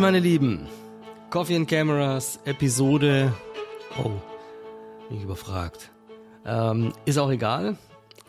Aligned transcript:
Meine 0.00 0.20
Lieben. 0.20 0.68
Coffee 1.28 1.56
and 1.56 1.68
Cameras, 1.68 2.38
Episode. 2.44 3.34
Oh, 3.98 4.10
bin 5.08 5.18
ich 5.18 5.24
überfragt. 5.24 5.90
Ähm, 6.44 6.92
ist 7.04 7.18
auch 7.18 7.30
egal. 7.30 7.76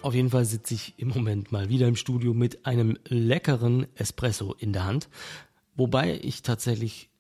Auf 0.02 0.16
jeden 0.16 0.32
Fall 0.32 0.46
sitze 0.46 0.74
ich 0.74 0.96
im 0.98 1.10
Moment 1.10 1.52
mal 1.52 1.70
wieder 1.70 1.88
im 1.88 1.96
Studio 1.96 2.34
mit 2.34 2.66
einem 2.66 2.98
leckeren 3.06 3.86
Espresso 3.96 4.56
in 4.58 4.74
der 4.74 4.86
Hand. 4.86 5.10
Wobei 5.76 6.20
ich 6.24 6.42
tatsächlich 6.42 7.12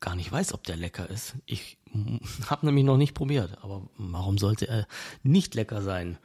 gar 0.00 0.16
nicht 0.16 0.32
weiß, 0.32 0.54
ob 0.54 0.64
der 0.64 0.76
lecker 0.76 1.10
ist. 1.10 1.34
Ich 1.44 1.76
habe 2.48 2.64
nämlich 2.64 2.86
noch 2.86 2.96
nicht 2.96 3.12
probiert. 3.12 3.58
Aber 3.60 3.82
warum 3.98 4.38
sollte 4.38 4.66
er 4.66 4.86
nicht 5.22 5.54
lecker 5.54 5.82
sein? 5.82 6.16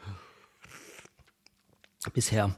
Bisher 2.13 2.55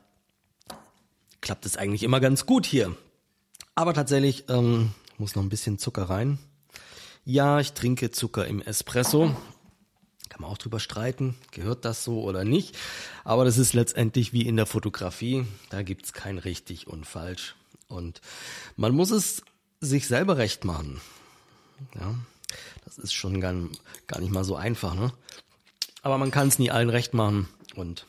klappt 1.41 1.65
es 1.65 1.75
eigentlich 1.75 2.03
immer 2.03 2.19
ganz 2.19 2.45
gut 2.45 2.67
hier. 2.67 2.95
Aber 3.73 3.95
tatsächlich 3.95 4.45
ähm, 4.49 4.91
muss 5.17 5.35
noch 5.35 5.43
ein 5.43 5.49
bisschen 5.49 5.79
Zucker 5.79 6.03
rein. 6.03 6.39
Ja, 7.25 7.59
ich 7.59 7.73
trinke 7.73 8.11
Zucker 8.11 8.47
im 8.47 8.61
Espresso. 8.61 9.35
Kann 10.29 10.41
man 10.41 10.51
auch 10.51 10.57
drüber 10.57 10.79
streiten, 10.79 11.35
gehört 11.51 11.85
das 11.85 12.03
so 12.03 12.21
oder 12.21 12.43
nicht. 12.43 12.77
Aber 13.23 13.45
das 13.45 13.57
ist 13.57 13.73
letztendlich 13.73 14.33
wie 14.33 14.45
in 14.45 14.57
der 14.57 14.65
Fotografie. 14.65 15.45
Da 15.69 15.81
gibt's 15.81 16.13
kein 16.13 16.37
richtig 16.37 16.87
und 16.87 17.05
falsch. 17.05 17.55
Und 17.87 18.21
man 18.75 18.93
muss 18.93 19.11
es 19.11 19.41
sich 19.79 20.07
selber 20.07 20.37
recht 20.37 20.65
machen. 20.65 21.01
Ja, 21.95 22.15
das 22.85 22.97
ist 22.97 23.13
schon 23.13 23.39
gar, 23.39 23.53
gar 24.07 24.19
nicht 24.19 24.31
mal 24.31 24.43
so 24.43 24.55
einfach. 24.55 24.95
Ne? 24.95 25.13
Aber 26.01 26.17
man 26.17 26.31
kann 26.31 26.49
es 26.49 26.59
nie 26.59 26.71
allen 26.71 26.89
recht 26.89 27.13
machen. 27.13 27.47
Und 27.75 28.05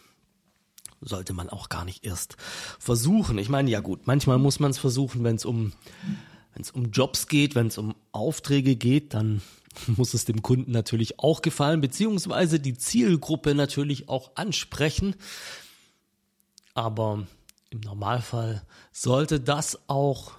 sollte 1.00 1.32
man 1.32 1.48
auch 1.48 1.68
gar 1.68 1.84
nicht 1.84 2.04
erst 2.04 2.36
versuchen. 2.78 3.38
Ich 3.38 3.48
meine, 3.48 3.70
ja 3.70 3.80
gut, 3.80 4.06
manchmal 4.06 4.38
muss 4.38 4.60
man 4.60 4.70
es 4.70 4.78
versuchen, 4.78 5.24
wenn 5.24 5.36
es 5.36 5.44
um 5.44 5.72
wenn 6.58 6.62
es 6.62 6.70
um 6.72 6.90
Jobs 6.90 7.28
geht, 7.28 7.54
wenn 7.54 7.68
es 7.68 7.78
um 7.78 7.94
Aufträge 8.10 8.74
geht, 8.74 9.14
dann 9.14 9.42
muss 9.86 10.12
es 10.12 10.24
dem 10.24 10.42
Kunden 10.42 10.72
natürlich 10.72 11.20
auch 11.20 11.40
gefallen, 11.40 11.80
beziehungsweise 11.80 12.58
die 12.58 12.76
Zielgruppe 12.76 13.54
natürlich 13.54 14.08
auch 14.08 14.32
ansprechen. 14.34 15.14
Aber 16.74 17.26
im 17.70 17.80
Normalfall 17.80 18.66
sollte 18.90 19.38
das 19.38 19.78
auch 19.88 20.32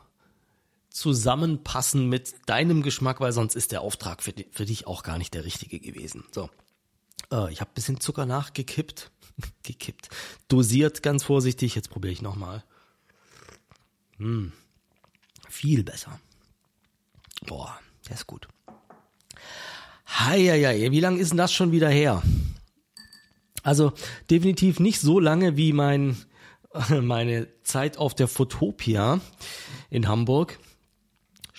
zusammenpassen 0.89 2.09
mit 2.09 2.33
deinem 2.47 2.83
Geschmack, 2.83 3.21
weil 3.21 3.31
sonst 3.31 3.55
ist 3.55 3.71
der 3.71 3.79
Auftrag 3.81 4.21
für, 4.21 4.33
für 4.51 4.65
dich 4.65 4.87
auch 4.87 5.03
gar 5.03 5.17
nicht 5.17 5.33
der 5.33 5.45
richtige 5.45 5.79
gewesen. 5.79 6.25
So, 6.33 6.49
äh, 7.31 7.49
ich 7.49 7.61
habe 7.61 7.71
bisschen 7.73 8.01
Zucker 8.01 8.25
nachgekippt 8.25 9.09
gekippt. 9.63 10.09
Dosiert 10.49 11.01
ganz 11.01 11.23
vorsichtig. 11.23 11.75
Jetzt 11.75 11.89
probiere 11.89 12.11
ich 12.11 12.21
nochmal. 12.21 12.65
Hm. 14.17 14.51
Viel 15.49 15.83
besser. 15.83 16.19
Boah, 17.45 17.77
der 18.07 18.15
ist 18.15 18.27
gut. 18.27 18.47
Heieiei, 20.07 20.91
wie 20.91 20.99
lange 20.99 21.19
ist 21.19 21.29
denn 21.29 21.37
das 21.37 21.53
schon 21.53 21.71
wieder 21.71 21.89
her? 21.89 22.23
Also 23.63 23.93
definitiv 24.29 24.79
nicht 24.79 25.01
so 25.01 25.19
lange 25.19 25.57
wie 25.57 25.73
mein 25.73 26.17
meine 27.01 27.47
Zeit 27.63 27.97
auf 27.97 28.15
der 28.15 28.27
Fotopia 28.27 29.19
in 29.89 30.07
Hamburg 30.07 30.59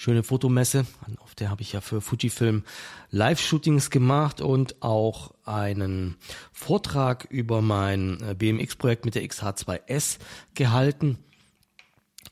schöne 0.00 0.22
Fotomesse. 0.22 0.86
Auf 1.18 1.34
der 1.34 1.50
habe 1.50 1.60
ich 1.60 1.74
ja 1.74 1.82
für 1.82 2.00
Fujifilm 2.00 2.64
Live-Shootings 3.10 3.90
gemacht 3.90 4.40
und 4.40 4.80
auch 4.80 5.34
einen 5.44 6.16
Vortrag 6.52 7.26
über 7.28 7.60
mein 7.60 8.18
äh, 8.22 8.34
BMX-Projekt 8.34 9.04
mit 9.04 9.14
der 9.14 9.24
XH2S 9.24 10.16
gehalten. 10.54 11.18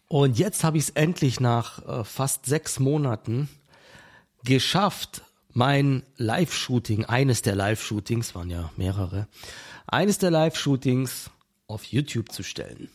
Und 0.09 0.39
jetzt 0.39 0.65
habe 0.65 0.79
ich 0.79 0.85
es 0.85 0.91
endlich 0.91 1.39
nach 1.39 1.87
äh, 1.87 2.05
fast 2.05 2.47
sechs 2.47 2.81
Monaten 2.81 3.49
geschafft, 4.45 5.23
mein 5.53 6.03
Live-Shooting, 6.17 7.05
eines 7.05 7.43
der 7.43 7.55
Live-Shootings, 7.55 8.35
waren 8.35 8.51
ja 8.51 8.71
mehrere, 8.77 9.29
eines 9.87 10.19
der 10.19 10.31
Live-Shootings 10.31 11.31
auf 11.67 11.85
YouTube 11.85 12.33
zu 12.33 12.43
stellen. 12.43 12.89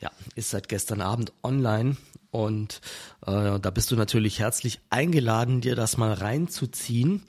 Ja, 0.00 0.10
ist 0.34 0.50
seit 0.50 0.68
gestern 0.68 1.00
Abend 1.00 1.32
online 1.42 1.96
und 2.30 2.82
äh, 3.26 3.58
da 3.58 3.70
bist 3.70 3.90
du 3.90 3.96
natürlich 3.96 4.40
herzlich 4.40 4.80
eingeladen, 4.90 5.62
dir 5.62 5.74
das 5.74 5.96
mal 5.96 6.12
reinzuziehen. 6.12 7.22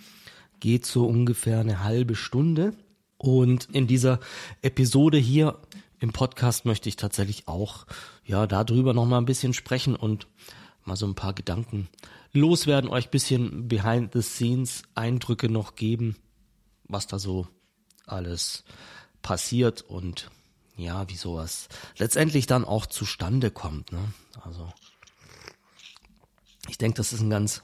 Geht 0.59 0.85
so 0.85 1.07
ungefähr 1.07 1.61
eine 1.61 1.83
halbe 1.83 2.15
Stunde. 2.15 2.73
Und 3.17 3.69
in 3.71 3.87
dieser 3.87 4.19
Episode 4.61 5.17
hier 5.17 5.57
im 5.99 6.13
Podcast 6.13 6.65
möchte 6.65 6.89
ich 6.89 6.95
tatsächlich 6.95 7.47
auch 7.47 7.85
ja 8.23 8.47
darüber 8.47 8.93
noch 8.93 9.05
mal 9.05 9.17
ein 9.17 9.25
bisschen 9.25 9.53
sprechen 9.53 9.95
und 9.95 10.27
mal 10.83 10.95
so 10.95 11.05
ein 11.05 11.15
paar 11.15 11.33
Gedanken 11.33 11.89
loswerden, 12.33 12.89
euch 12.89 13.09
bisschen 13.09 13.67
behind 13.67 14.13
the 14.13 14.21
scenes 14.21 14.83
Eindrücke 14.95 15.49
noch 15.49 15.75
geben, 15.75 16.15
was 16.85 17.07
da 17.07 17.19
so 17.19 17.47
alles 18.05 18.63
passiert 19.21 19.81
und 19.81 20.29
ja, 20.77 21.09
wie 21.09 21.15
sowas 21.15 21.67
letztendlich 21.97 22.45
dann 22.45 22.63
auch 22.63 22.85
zustande 22.85 23.51
kommt. 23.51 23.91
Ne? 23.91 23.99
Also 24.41 24.71
ich 26.69 26.77
denke, 26.77 26.97
das 26.97 27.13
ist 27.13 27.21
ein 27.21 27.29
ganz 27.29 27.63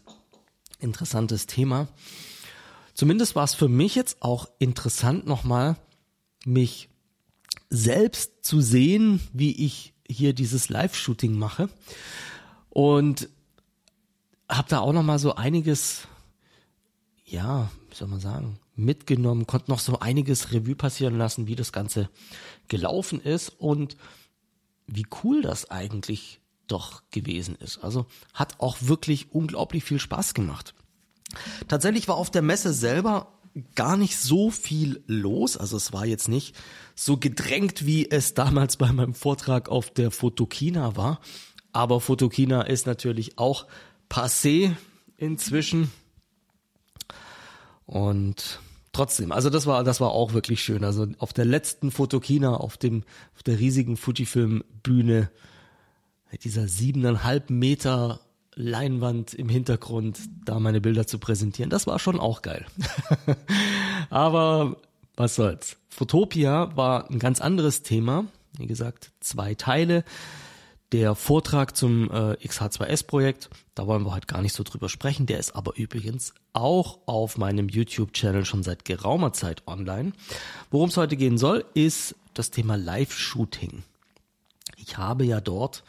interessantes 0.79 1.45
Thema. 1.45 1.88
Zumindest 2.94 3.35
war 3.35 3.44
es 3.44 3.53
für 3.53 3.69
mich 3.69 3.95
jetzt 3.95 4.21
auch 4.21 4.50
interessant, 4.59 5.25
nochmal 5.25 5.77
mich 6.45 6.89
selbst 7.73 8.45
zu 8.45 8.61
sehen, 8.61 9.19
wie 9.34 9.66
ich 9.66 9.94
hier 10.07 10.34
dieses 10.34 10.69
Live-Shooting 10.69 11.34
mache. 11.34 11.69
Und 12.69 13.29
habe 14.47 14.69
da 14.69 14.79
auch 14.79 14.94
nochmal 14.94 15.17
so 15.17 15.35
einiges, 15.35 16.07
ja, 17.25 17.72
wie 17.89 17.95
soll 17.95 18.07
man 18.07 18.19
sagen, 18.19 18.59
mitgenommen, 18.75 19.47
konnte 19.47 19.72
noch 19.72 19.79
so 19.79 20.00
einiges 20.00 20.51
Revue 20.51 20.75
passieren 20.75 21.17
lassen, 21.17 21.47
wie 21.47 21.56
das 21.56 21.72
Ganze 21.72 22.09
gelaufen 22.67 23.19
ist 23.19 23.50
und 23.50 23.97
wie 24.85 25.07
cool 25.23 25.41
das 25.41 25.72
eigentlich 25.72 26.41
doch 26.67 27.01
gewesen 27.09 27.56
ist. 27.56 27.83
Also 27.83 28.06
hat 28.33 28.59
auch 28.59 28.78
wirklich 28.81 29.31
unglaublich 29.31 29.83
viel 29.83 30.00
Spaß 30.00 30.35
gemacht. 30.35 30.75
Tatsächlich 31.67 32.07
war 32.07 32.16
auf 32.17 32.29
der 32.29 32.44
Messe 32.44 32.72
selber 32.72 33.31
gar 33.75 33.97
nicht 33.97 34.18
so 34.18 34.50
viel 34.50 35.03
los. 35.08 35.58
Also 35.58 35.78
es 35.78 35.94
war 35.94 36.06
jetzt 36.06 36.28
nicht 36.28 36.56
so 36.96 37.18
gedrängt, 37.18 37.86
wie 37.86 38.09
es 38.09 38.34
damals 38.34 38.78
bei 38.78 38.91
meinem 38.91 39.14
Vortrag 39.14 39.69
auf 39.69 39.91
der 39.91 40.12
Fotokina 40.12 40.96
war. 40.96 41.19
Aber 41.72 42.02
Fotokina 42.02 42.62
ist 42.63 42.86
natürlich 42.86 43.38
auch 43.38 43.68
passé 44.09 44.75
inzwischen. 45.18 45.92
Und 47.86 48.59
trotzdem, 48.92 49.31
also 49.31 49.50
das 49.50 49.66
war, 49.66 49.84
das 49.84 50.00
war 50.00 50.12
auch 50.12 50.34
wirklich 50.34 50.63
schön. 50.63 50.84
Also 50.84 51.08
auf 51.18 51.34
der 51.34 51.46
letzten 51.46 51.92
Fotokina, 51.92 52.56
auf 52.56 52.78
dem, 52.78 53.03
auf 53.36 53.44
der 53.44 53.59
riesigen 53.59 53.97
Fujifilm 53.97 54.63
Bühne, 54.84 55.30
dieser 56.44 56.68
siebeneinhalb 56.68 57.50
Meter 57.50 58.19
Leinwand 58.56 59.34
im 59.34 59.50
Hintergrund 59.50 60.19
da 60.46 60.59
meine 60.59 60.81
Bilder 60.81 61.08
zu 61.08 61.19
präsentieren. 61.19 61.69
Das 61.69 61.88
war 61.88 62.00
schon 62.00 62.19
auch 62.19 62.41
geil. 62.41 62.66
Aber 64.09 64.78
was 65.16 65.36
soll's. 65.36 65.78
Fotopia 65.90 66.75
war 66.75 67.09
ein 67.09 67.19
ganz 67.19 67.42
anderes 67.42 67.84
Thema. 67.84 68.25
Wie 68.58 68.68
gesagt, 68.68 69.12
zwei 69.19 69.56
Teile. 69.56 70.03
Der 70.92 71.16
Vortrag 71.16 71.75
zum 71.75 72.12
äh, 72.12 72.36
XH2S-Projekt, 72.36 73.50
da 73.74 73.88
wollen 73.88 74.06
wir 74.06 74.13
heute 74.13 74.28
gar 74.28 74.44
nicht 74.44 74.53
so 74.53 74.63
drüber 74.63 74.90
sprechen. 74.90 75.25
Der 75.25 75.40
ist 75.40 75.56
aber 75.56 75.75
übrigens 75.75 76.36
auch 76.53 77.00
auf 77.08 77.40
meinem 77.40 77.68
YouTube-Channel 77.68 78.46
schon 78.46 78.62
seit 78.62 78.86
geraumer 78.86 79.34
Zeit 79.34 79.63
online. 79.68 80.13
Worum 80.69 80.90
es 80.90 80.97
heute 80.97 81.18
gehen 81.18 81.40
soll, 81.40 81.66
ist 81.74 82.16
das 82.36 82.52
Thema 82.52 82.75
Live-Shooting. 82.75 83.81
Ich 84.78 84.97
habe 84.97 85.25
ja 85.25 85.42
dort 85.42 85.83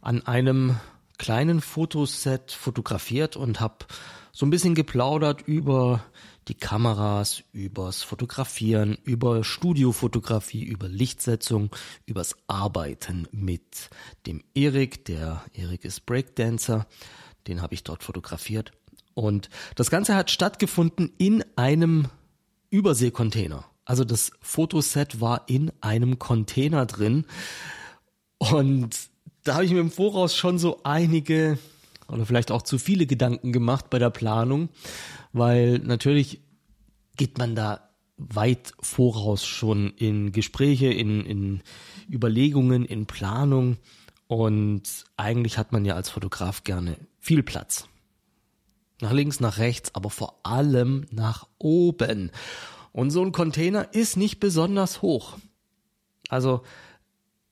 an 0.00 0.24
einem 0.26 0.76
kleinen 1.20 1.60
Fotoset 1.60 2.50
fotografiert 2.50 3.36
und 3.36 3.60
habe 3.60 3.84
so 4.32 4.46
ein 4.46 4.50
bisschen 4.50 4.74
geplaudert 4.74 5.42
über 5.42 6.02
die 6.48 6.54
Kameras, 6.54 7.42
übers 7.52 8.02
Fotografieren, 8.02 8.96
über 9.04 9.44
Studiofotografie, 9.44 10.64
über 10.64 10.88
Lichtsetzung, 10.88 11.76
übers 12.06 12.36
Arbeiten 12.46 13.28
mit 13.32 13.90
dem 14.26 14.42
Erik. 14.54 15.04
Der 15.04 15.44
Erik 15.52 15.84
ist 15.84 16.06
Breakdancer, 16.06 16.86
den 17.46 17.60
habe 17.60 17.74
ich 17.74 17.84
dort 17.84 18.02
fotografiert. 18.02 18.72
Und 19.12 19.50
das 19.74 19.90
Ganze 19.90 20.14
hat 20.14 20.30
stattgefunden 20.30 21.12
in 21.18 21.44
einem 21.54 22.06
Überseekontainer. 22.70 23.66
Also 23.84 24.04
das 24.04 24.32
Fotoset 24.40 25.20
war 25.20 25.44
in 25.50 25.70
einem 25.82 26.18
Container 26.18 26.86
drin. 26.86 27.26
Und 28.38 29.10
da 29.44 29.54
habe 29.54 29.64
ich 29.64 29.72
mir 29.72 29.80
im 29.80 29.90
Voraus 29.90 30.36
schon 30.36 30.58
so 30.58 30.80
einige 30.84 31.58
oder 32.08 32.26
vielleicht 32.26 32.50
auch 32.50 32.62
zu 32.62 32.78
viele 32.78 33.06
Gedanken 33.06 33.52
gemacht 33.52 33.88
bei 33.90 33.98
der 33.98 34.10
Planung, 34.10 34.68
weil 35.32 35.78
natürlich 35.78 36.40
geht 37.16 37.38
man 37.38 37.54
da 37.54 37.90
weit 38.16 38.72
voraus 38.80 39.46
schon 39.46 39.92
in 39.96 40.32
Gespräche, 40.32 40.88
in, 40.88 41.24
in 41.24 41.62
Überlegungen, 42.10 42.84
in 42.84 43.06
Planung 43.06 43.78
Und 44.26 45.04
eigentlich 45.16 45.56
hat 45.56 45.72
man 45.72 45.84
ja 45.84 45.94
als 45.94 46.10
Fotograf 46.10 46.64
gerne 46.64 46.96
viel 47.18 47.42
Platz. 47.42 47.88
Nach 49.00 49.12
links, 49.12 49.40
nach 49.40 49.58
rechts, 49.58 49.94
aber 49.94 50.10
vor 50.10 50.40
allem 50.42 51.06
nach 51.10 51.46
oben. 51.58 52.30
Und 52.92 53.10
so 53.10 53.24
ein 53.24 53.32
Container 53.32 53.94
ist 53.94 54.16
nicht 54.16 54.40
besonders 54.40 55.00
hoch. 55.00 55.38
Also 56.28 56.62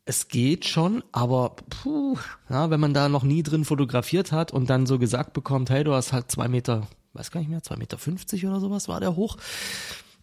es 0.09 0.29
geht 0.29 0.67
schon, 0.67 1.05
aber 1.13 1.55
puh, 1.69 2.17
ja, 2.49 2.71
wenn 2.71 2.81
man 2.81 2.95
da 2.95 3.11
noch 3.11 3.25
nie 3.25 3.43
drin 3.43 3.67
fotografiert 3.67 4.33
hat 4.33 4.55
und 4.55 4.71
dann 4.71 4.87
so 4.87 4.99
gesagt 4.99 5.35
bekommt, 5.35 5.69
hey, 5.69 5.85
du 5.85 5.93
hast 5.93 6.15
halt 6.15 6.33
zwei 6.33 6.49
Meter, 6.49 6.89
weiß 7.13 7.31
gar 7.31 7.41
nicht 7.41 7.51
mehr, 7.51 7.63
zwei 7.63 7.77
Meter 7.77 7.99
fünfzig 7.99 8.47
oder 8.47 8.59
sowas 8.59 8.89
war 8.89 9.01
der 9.01 9.17
hoch, 9.17 9.37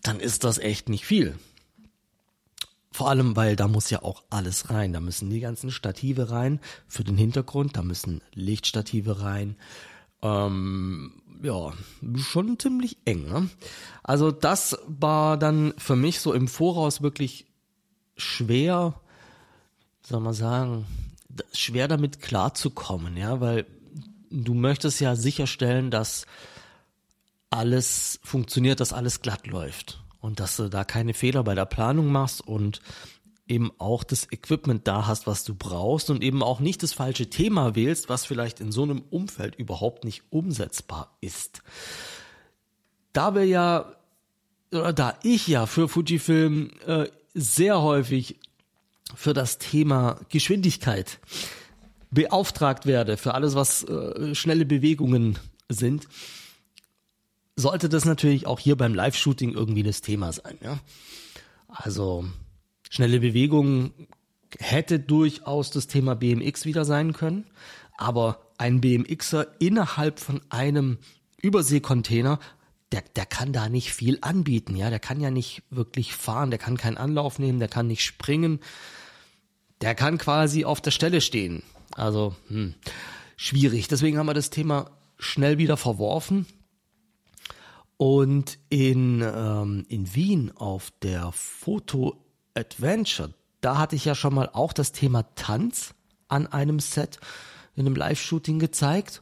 dann 0.02 0.20
ist 0.20 0.44
das 0.44 0.58
echt 0.58 0.90
nicht 0.90 1.06
viel. 1.06 1.38
Vor 2.92 3.10
allem, 3.10 3.36
weil 3.36 3.56
da 3.56 3.68
muss 3.68 3.92
ja 3.92 4.02
auch 4.02 4.24
alles 4.32 4.72
rein. 4.72 4.92
Da 4.92 5.00
müssen 5.02 5.30
die 5.30 5.40
ganzen 5.40 5.70
Stative 5.70 6.32
rein 6.32 6.60
für 6.88 7.04
den 7.04 7.18
Hintergrund, 7.18 7.78
da 7.78 7.84
müssen 7.84 8.22
Lichtstative 8.34 9.22
rein. 9.22 9.56
Ähm, 10.24 11.22
ja, 11.44 11.74
schon 12.18 12.58
ziemlich 12.58 12.98
eng. 13.06 13.28
Ne? 13.28 13.50
Also 14.02 14.32
das 14.32 14.80
war 14.88 15.38
dann 15.38 15.76
für 15.78 15.96
mich 15.96 16.22
so 16.22 16.34
im 16.34 16.48
Voraus 16.48 17.04
wirklich 17.04 17.46
schwer, 18.18 19.00
soll 20.06 20.20
man 20.20 20.34
sagen, 20.34 20.86
schwer 21.54 21.88
damit 21.88 22.22
klarzukommen, 22.22 23.18
ja, 23.18 23.42
weil 23.42 23.66
du 24.30 24.54
möchtest 24.54 25.00
ja 25.00 25.16
sicherstellen, 25.16 25.92
dass 25.92 26.26
alles 27.50 28.20
funktioniert, 28.24 28.80
dass 28.80 28.94
alles 28.94 29.22
glatt 29.22 29.48
läuft 29.48 30.04
und 30.20 30.40
dass 30.40 30.58
du 30.58 30.70
da 30.70 30.84
keine 30.84 31.14
Fehler 31.14 31.44
bei 31.44 31.56
der 31.56 31.66
Planung 31.66 32.12
machst 32.12 32.42
und 32.42 32.82
eben 33.48 33.72
auch 33.78 34.04
das 34.04 34.32
Equipment 34.32 34.88
da 34.88 35.06
hast, 35.06 35.28
was 35.28 35.44
du 35.44 35.54
brauchst 35.54 36.10
und 36.10 36.24
eben 36.24 36.42
auch 36.42 36.60
nicht 36.60 36.82
das 36.84 36.94
falsche 36.94 37.30
Thema 37.30 37.76
wählst, 37.76 38.10
was 38.10 38.26
vielleicht 38.26 38.60
in 38.60 38.72
so 38.72 38.84
einem 38.84 39.04
Umfeld 39.10 39.56
überhaupt 39.56 40.04
nicht 40.04 40.24
umsetzbar 40.32 41.16
ist. 41.22 41.62
Da 43.14 43.36
wir 43.36 43.46
ja, 43.46 43.96
oder 44.72 44.94
da 44.94 45.18
ich 45.22 45.48
ja 45.48 45.68
für 45.68 45.88
Fujifilm 45.88 46.72
äh, 46.86 47.08
sehr 47.34 47.82
häufig 47.82 48.40
für 49.14 49.34
das 49.34 49.58
Thema 49.58 50.20
Geschwindigkeit 50.30 51.20
beauftragt 52.12 52.86
werde, 52.86 53.18
für 53.18 53.34
alles, 53.34 53.56
was 53.56 53.84
äh, 53.84 54.34
schnelle 54.34 54.66
Bewegungen 54.66 55.38
sind, 55.70 56.08
sollte 57.56 57.90
das 57.90 58.06
natürlich 58.06 58.48
auch 58.48 58.60
hier 58.60 58.76
beim 58.76 58.94
Live-Shooting 58.94 59.54
irgendwie 59.54 59.84
das 59.84 60.02
Thema 60.02 60.32
sein. 60.32 60.58
Ja? 60.62 60.80
Also 61.68 62.26
schnelle 62.90 63.20
Bewegungen 63.20 63.94
hätte 64.60 65.00
durchaus 65.00 65.72
das 65.72 65.88
Thema 65.88 66.16
BMX 66.16 66.66
wieder 66.66 66.86
sein 66.86 67.14
können, 67.14 67.46
aber 67.98 68.52
ein 68.58 68.82
BMXer 68.82 69.48
innerhalb 69.60 70.20
von 70.20 70.42
einem 70.50 70.98
Überseekontainer, 71.42 72.40
der, 72.92 73.04
der 73.16 73.26
kann 73.26 73.52
da 73.52 73.70
nicht 73.70 73.94
viel 73.94 74.20
anbieten, 74.22 74.76
ja, 74.76 74.90
der 74.90 75.00
kann 75.00 75.20
ja 75.20 75.32
nicht 75.32 75.64
wirklich 75.70 76.14
fahren, 76.14 76.50
der 76.50 76.60
kann 76.60 76.78
keinen 76.78 76.98
Anlauf 76.98 77.40
nehmen, 77.40 77.60
der 77.60 77.68
kann 77.68 77.88
nicht 77.88 78.04
springen, 78.04 78.60
der 79.82 79.96
kann 79.96 80.18
quasi 80.18 80.66
auf 80.66 80.82
der 80.82 80.92
Stelle 80.92 81.22
stehen. 81.22 81.64
Also 81.94 82.36
hm, 82.48 82.76
schwierig. 83.36 83.88
Deswegen 83.88 84.18
haben 84.18 84.28
wir 84.28 84.34
das 84.34 84.50
Thema 84.50 84.92
schnell 85.18 85.58
wieder 85.58 85.78
verworfen 85.78 86.46
und 87.98 88.58
in, 88.70 89.22
ähm, 89.22 89.86
in 89.88 90.14
Wien 90.14 90.52
auf 90.56 90.92
der 91.02 91.32
Foto 91.32 92.22
Adventure, 92.54 93.34
da 93.62 93.78
hatte 93.78 93.96
ich 93.96 94.06
ja 94.06 94.16
schon 94.16 94.34
mal 94.34 94.50
auch 94.52 94.74
das 94.74 94.92
Thema 94.92 95.24
Tanz 95.36 95.94
an 96.28 96.48
einem 96.48 96.80
Set 96.80 97.20
in 97.76 97.86
einem 97.86 97.96
Live-Shooting 97.96 98.60
gezeigt. 98.60 99.22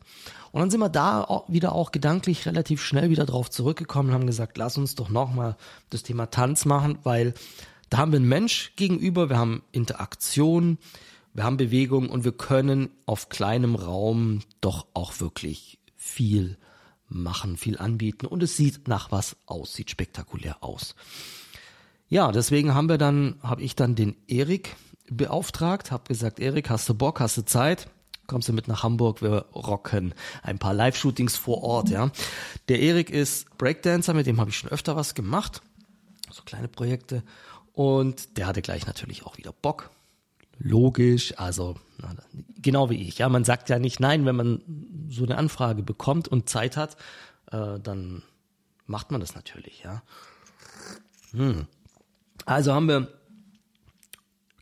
Und 0.54 0.60
dann 0.60 0.70
sind 0.70 0.82
wir 0.82 0.90
da 0.90 1.44
wieder 1.48 1.74
auch 1.74 1.92
gedanklich 1.92 2.46
relativ 2.46 2.80
schnell 2.80 3.10
wieder 3.10 3.26
drauf 3.26 3.50
zurückgekommen 3.50 4.10
und 4.10 4.14
haben 4.14 4.28
gesagt, 4.28 4.56
lass 4.60 4.78
uns 4.78 4.94
doch 4.94 5.10
nochmal 5.10 5.58
das 5.90 6.04
Thema 6.04 6.28
Tanz 6.28 6.66
machen, 6.66 7.00
weil 7.02 7.34
da 7.90 7.98
haben 7.98 8.12
wir 8.12 8.18
einen 8.18 8.30
Mensch 8.30 8.74
gegenüber, 8.76 9.32
wir 9.32 9.40
haben 9.40 9.64
Interaktion, 9.72 10.78
wir 11.34 11.44
haben 11.44 11.58
Bewegung 11.58 12.08
und 12.08 12.24
wir 12.24 12.34
können 12.34 12.92
auf 13.08 13.30
kleinem 13.30 13.74
Raum 13.74 14.42
doch 14.62 14.86
auch 14.94 15.20
wirklich 15.20 15.80
viel 15.96 16.60
machen, 17.10 17.58
viel 17.58 17.80
anbieten 17.80 18.28
und 18.28 18.44
es 18.44 18.56
sieht 18.56 18.88
nach 18.88 19.12
was 19.12 19.36
aus, 19.48 19.74
sieht 19.74 19.90
spektakulär 19.90 20.64
aus. 20.64 20.94
Ja, 22.10 22.32
deswegen 22.32 22.76
haben 22.76 22.90
wir 22.90 23.00
dann, 23.00 23.40
habe 23.42 23.64
ich 23.64 23.76
dann 23.76 23.96
den 23.96 24.16
Erik 24.28 24.76
beauftragt, 25.10 25.90
habe 25.90 26.04
gesagt, 26.10 26.40
Erik, 26.40 26.70
hast 26.70 26.88
du 26.90 26.94
Bock, 26.94 27.20
hast 27.20 27.38
du 27.38 27.42
Zeit? 27.44 27.90
Kommst 28.28 28.48
du 28.48 28.54
mit 28.54 28.68
nach 28.68 28.84
Hamburg, 28.84 29.22
wir 29.22 29.46
rocken 29.54 30.14
ein 30.44 30.58
paar 30.58 30.74
Live-Shootings 30.74 31.36
vor 31.36 31.64
Ort, 31.64 31.90
ja. 31.90 32.10
Der 32.70 32.80
Erik 32.80 33.10
ist 33.10 33.58
Breakdancer, 33.58 34.14
mit 34.14 34.28
dem 34.28 34.40
habe 34.40 34.50
ich 34.50 34.58
schon 34.58 34.70
öfter 34.70 34.96
was 34.96 35.14
gemacht, 35.14 35.62
so 36.32 36.42
kleine 36.44 36.68
Projekte 36.70 37.24
und 37.74 38.38
der 38.38 38.48
hatte 38.48 38.62
gleich 38.62 38.86
natürlich 38.88 39.26
auch 39.26 39.38
wieder 39.38 39.52
Bock. 39.52 39.90
Logisch, 40.60 41.38
also 41.38 41.76
genau 42.62 42.90
wie 42.90 43.08
ich. 43.08 43.18
Ja, 43.18 43.28
man 43.28 43.44
sagt 43.44 43.70
ja 43.70 43.80
nicht 43.80 44.00
nein, 44.00 44.26
wenn 44.26 44.36
man 44.36 44.62
so 45.10 45.24
eine 45.24 45.38
Anfrage 45.38 45.84
bekommt 45.84 46.28
und 46.28 46.48
Zeit 46.48 46.78
hat, 46.78 46.96
äh, 47.52 47.80
dann 47.80 48.24
macht 48.86 49.12
man 49.12 49.20
das 49.20 49.36
natürlich, 49.36 49.84
ja. 49.84 50.04
Hm. 51.32 51.68
Also 52.46 52.74
haben 52.74 52.88
wir 52.88 53.08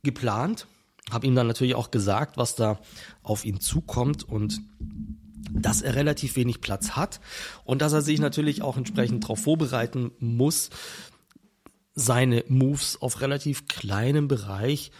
geplant, 0.03 0.67
habe 1.11 1.27
ihm 1.27 1.35
dann 1.35 1.47
natürlich 1.47 1.75
auch 1.75 1.91
gesagt, 1.91 2.37
was 2.37 2.55
da 2.55 2.79
auf 3.23 3.45
ihn 3.45 3.59
zukommt 3.59 4.23
und 4.23 4.61
dass 5.51 5.81
er 5.81 5.95
relativ 5.95 6.35
wenig 6.35 6.61
Platz 6.61 6.91
hat 6.91 7.19
und 7.65 7.81
dass 7.81 7.93
er 7.93 8.01
sich 8.01 8.19
natürlich 8.19 8.61
auch 8.61 8.77
entsprechend 8.77 9.23
darauf 9.23 9.41
vorbereiten 9.41 10.11
muss, 10.19 10.69
seine 11.93 12.43
Moves 12.47 13.01
auf 13.01 13.21
relativ 13.21 13.67
kleinem 13.67 14.27
Bereich 14.27 14.91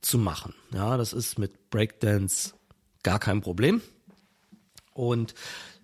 zu 0.00 0.18
machen. 0.18 0.54
Ja, 0.74 0.96
das 0.96 1.12
ist 1.12 1.38
mit 1.38 1.70
Breakdance 1.70 2.54
gar 3.02 3.18
kein 3.18 3.40
Problem. 3.40 3.80
Und 4.92 5.34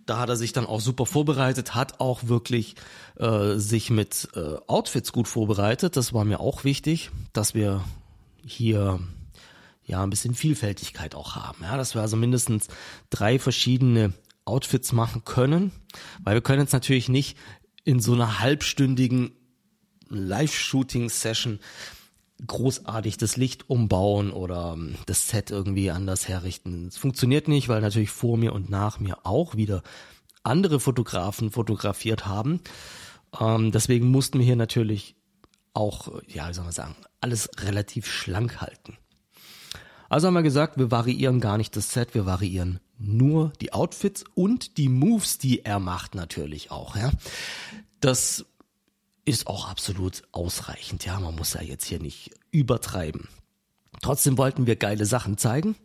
da 0.04 0.19
hat 0.19 0.28
er 0.28 0.36
sich 0.36 0.52
dann 0.52 0.66
auch 0.66 0.81
super 0.81 1.06
vorbereitet, 1.06 1.74
hat 1.74 2.00
auch 2.00 2.26
wirklich 2.28 2.74
äh, 3.16 3.56
sich 3.56 3.90
mit 3.90 4.28
äh, 4.34 4.56
Outfits 4.66 5.12
gut 5.12 5.28
vorbereitet. 5.28 5.96
Das 5.96 6.12
war 6.12 6.24
mir 6.24 6.40
auch 6.40 6.64
wichtig, 6.64 7.10
dass 7.32 7.54
wir 7.54 7.84
hier 8.44 9.00
ja 9.88 10.02
ein 10.02 10.11
bisschen 10.11 10.35
Vielfältigkeit 10.35 11.14
auch 11.14 11.35
haben. 11.35 11.62
Ja, 11.62 11.77
dass 11.77 11.94
wir 11.94 12.03
also 12.03 12.17
mindestens 12.17 12.69
drei 13.10 13.39
verschiedene 13.39 14.12
Outfits 14.44 14.93
machen 14.93 15.24
können, 15.24 15.72
weil 16.22 16.34
wir 16.34 16.41
können 16.41 16.60
jetzt 16.60 16.72
natürlich 16.72 17.08
nicht 17.08 17.36
in 17.84 18.01
so 18.01 18.12
einer 18.12 18.39
halbstündigen 18.41 19.32
Live-Shooting-Session 20.08 21.58
großartig 22.46 23.17
das 23.17 23.36
Licht 23.36 23.69
umbauen 23.69 24.31
oder 24.31 24.74
ähm, 24.74 24.94
das 25.06 25.29
Set 25.29 25.51
irgendwie 25.51 25.91
anders 25.91 26.29
herrichten. 26.29 26.86
Es 26.86 26.96
funktioniert 26.96 27.48
nicht, 27.48 27.69
weil 27.69 27.81
natürlich 27.81 28.10
vor 28.10 28.36
mir 28.36 28.53
und 28.53 28.70
nach 28.70 29.01
mir 29.01 29.27
auch 29.27 29.56
wieder 29.56 29.82
andere 30.44 30.81
Fotografen 30.81 31.51
fotografiert 31.51 32.27
haben. 32.27 32.60
Ähm, 33.39 33.72
deswegen 33.72 34.08
mussten 34.08 34.39
wir 34.39 34.46
hier 34.46 34.56
natürlich 34.56 35.17
auch, 35.74 36.22
ja, 36.27 36.48
wie 36.48 36.55
soll 36.55 36.65
man 36.65 36.72
sagen, 36.72 36.96
alles 37.20 37.51
relativ 37.60 38.06
schlank 38.06 38.60
halten. 38.60 38.96
Also 40.08 40.27
haben 40.27 40.34
wir 40.34 40.43
gesagt, 40.43 40.79
wir 40.79 40.91
variieren 40.91 41.41
gar 41.41 41.58
nicht 41.58 41.77
das 41.77 41.93
Set, 41.93 42.15
wir 42.15 42.24
variieren 42.24 42.81
nur 42.98 43.53
die 43.60 43.72
Outfits 43.72 44.24
und 44.34 44.77
die 44.79 44.88
Moves, 44.88 45.38
die 45.38 45.65
er 45.65 45.79
macht 45.79 46.15
natürlich 46.15 46.70
auch. 46.70 46.96
Ja. 46.96 47.10
Das 48.00 48.46
ist 49.24 49.46
auch 49.46 49.69
absolut 49.69 50.22
ausreichend. 50.32 51.05
Ja, 51.05 51.20
man 51.20 51.34
muss 51.34 51.53
ja 51.55 51.62
jetzt 51.62 51.84
hier 51.84 52.00
nicht 52.00 52.31
übertreiben. 52.50 53.29
Trotzdem 54.00 54.38
wollten 54.38 54.67
wir 54.67 54.77
geile 54.77 55.06
Sachen 55.06 55.38
zeigen, 55.38 55.77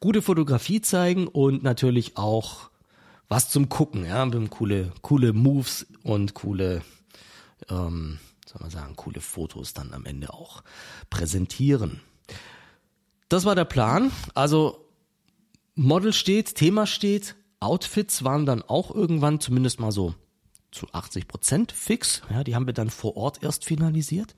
gute 0.00 0.20
Fotografie 0.20 0.80
zeigen 0.80 1.26
und 1.26 1.62
natürlich 1.62 2.16
auch 2.16 2.70
was 3.28 3.48
zum 3.48 3.68
Gucken. 3.68 4.04
Ja, 4.04 4.26
wir 4.26 4.38
haben 4.38 4.50
coole, 4.50 4.92
coole 5.00 5.32
Moves 5.32 5.86
und 6.02 6.34
coole, 6.34 6.82
ähm, 7.70 8.18
soll 8.46 8.60
man 8.60 8.70
sagen, 8.70 8.96
coole 8.96 9.20
Fotos 9.20 9.72
dann 9.72 9.94
am 9.94 10.04
Ende 10.04 10.34
auch 10.34 10.62
präsentieren. 11.08 12.00
Das 13.32 13.46
war 13.46 13.54
der 13.54 13.64
Plan. 13.64 14.12
Also 14.34 14.90
Model 15.74 16.12
steht, 16.12 16.54
Thema 16.54 16.86
steht, 16.86 17.34
Outfits 17.60 18.24
waren 18.24 18.44
dann 18.44 18.60
auch 18.60 18.94
irgendwann 18.94 19.40
zumindest 19.40 19.80
mal 19.80 19.90
so 19.90 20.14
zu 20.70 20.86
80 20.92 21.28
Prozent 21.28 21.72
fix. 21.72 22.20
Ja, 22.28 22.44
die 22.44 22.54
haben 22.54 22.66
wir 22.66 22.74
dann 22.74 22.90
vor 22.90 23.16
Ort 23.16 23.42
erst 23.42 23.64
finalisiert. 23.64 24.36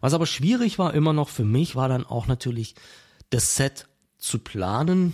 Was 0.00 0.14
aber 0.14 0.24
schwierig 0.24 0.78
war 0.78 0.94
immer 0.94 1.12
noch 1.12 1.28
für 1.28 1.44
mich, 1.44 1.76
war 1.76 1.90
dann 1.90 2.06
auch 2.06 2.26
natürlich 2.26 2.74
das 3.28 3.54
Set 3.54 3.86
zu 4.16 4.38
planen. 4.38 5.12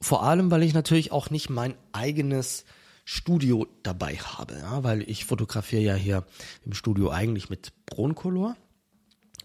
Vor 0.00 0.24
allem, 0.24 0.50
weil 0.50 0.64
ich 0.64 0.74
natürlich 0.74 1.12
auch 1.12 1.30
nicht 1.30 1.48
mein 1.48 1.76
eigenes 1.92 2.64
Studio 3.04 3.68
dabei 3.84 4.16
habe, 4.16 4.54
ja, 4.54 4.82
weil 4.82 5.08
ich 5.08 5.26
fotografiere 5.26 5.82
ja 5.82 5.94
hier 5.94 6.26
im 6.66 6.72
Studio 6.72 7.10
eigentlich 7.10 7.50
mit 7.50 7.72
Broncolor. 7.86 8.56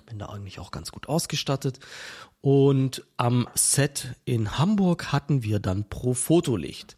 Bin 0.07 0.19
da 0.19 0.27
eigentlich 0.27 0.59
auch 0.59 0.71
ganz 0.71 0.91
gut 0.91 1.07
ausgestattet 1.07 1.79
Und 2.41 3.05
am 3.17 3.47
Set 3.53 4.15
in 4.25 4.57
Hamburg 4.57 5.11
hatten 5.11 5.43
wir 5.43 5.59
dann 5.59 5.87
Pro 5.89 6.13
Fotolicht. 6.13 6.95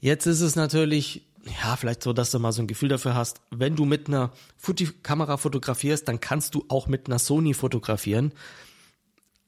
Jetzt 0.00 0.26
ist 0.26 0.40
es 0.40 0.56
natürlich, 0.56 1.22
ja, 1.62 1.76
vielleicht 1.76 2.02
so, 2.02 2.12
dass 2.12 2.32
du 2.32 2.38
mal 2.38 2.52
so 2.52 2.62
ein 2.62 2.66
Gefühl 2.66 2.88
dafür 2.88 3.14
hast, 3.14 3.40
wenn 3.50 3.76
du 3.76 3.84
mit 3.84 4.08
einer 4.08 4.32
Fuji-Kamera 4.56 5.36
fotografierst, 5.36 6.06
dann 6.08 6.20
kannst 6.20 6.54
du 6.54 6.64
auch 6.68 6.88
mit 6.88 7.06
einer 7.06 7.18
Sony 7.18 7.54
fotografieren. 7.54 8.32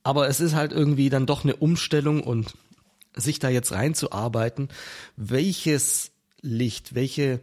Aber 0.04 0.28
es 0.28 0.40
ist 0.40 0.54
halt 0.54 0.72
irgendwie 0.72 1.10
dann 1.10 1.26
doch 1.26 1.44
eine 1.44 1.56
Umstellung 1.56 2.22
und 2.22 2.54
sich 3.14 3.40
da 3.40 3.48
jetzt 3.48 3.72
reinzuarbeiten, 3.72 4.68
welches 5.16 6.12
Licht, 6.40 6.94
welche, 6.94 7.40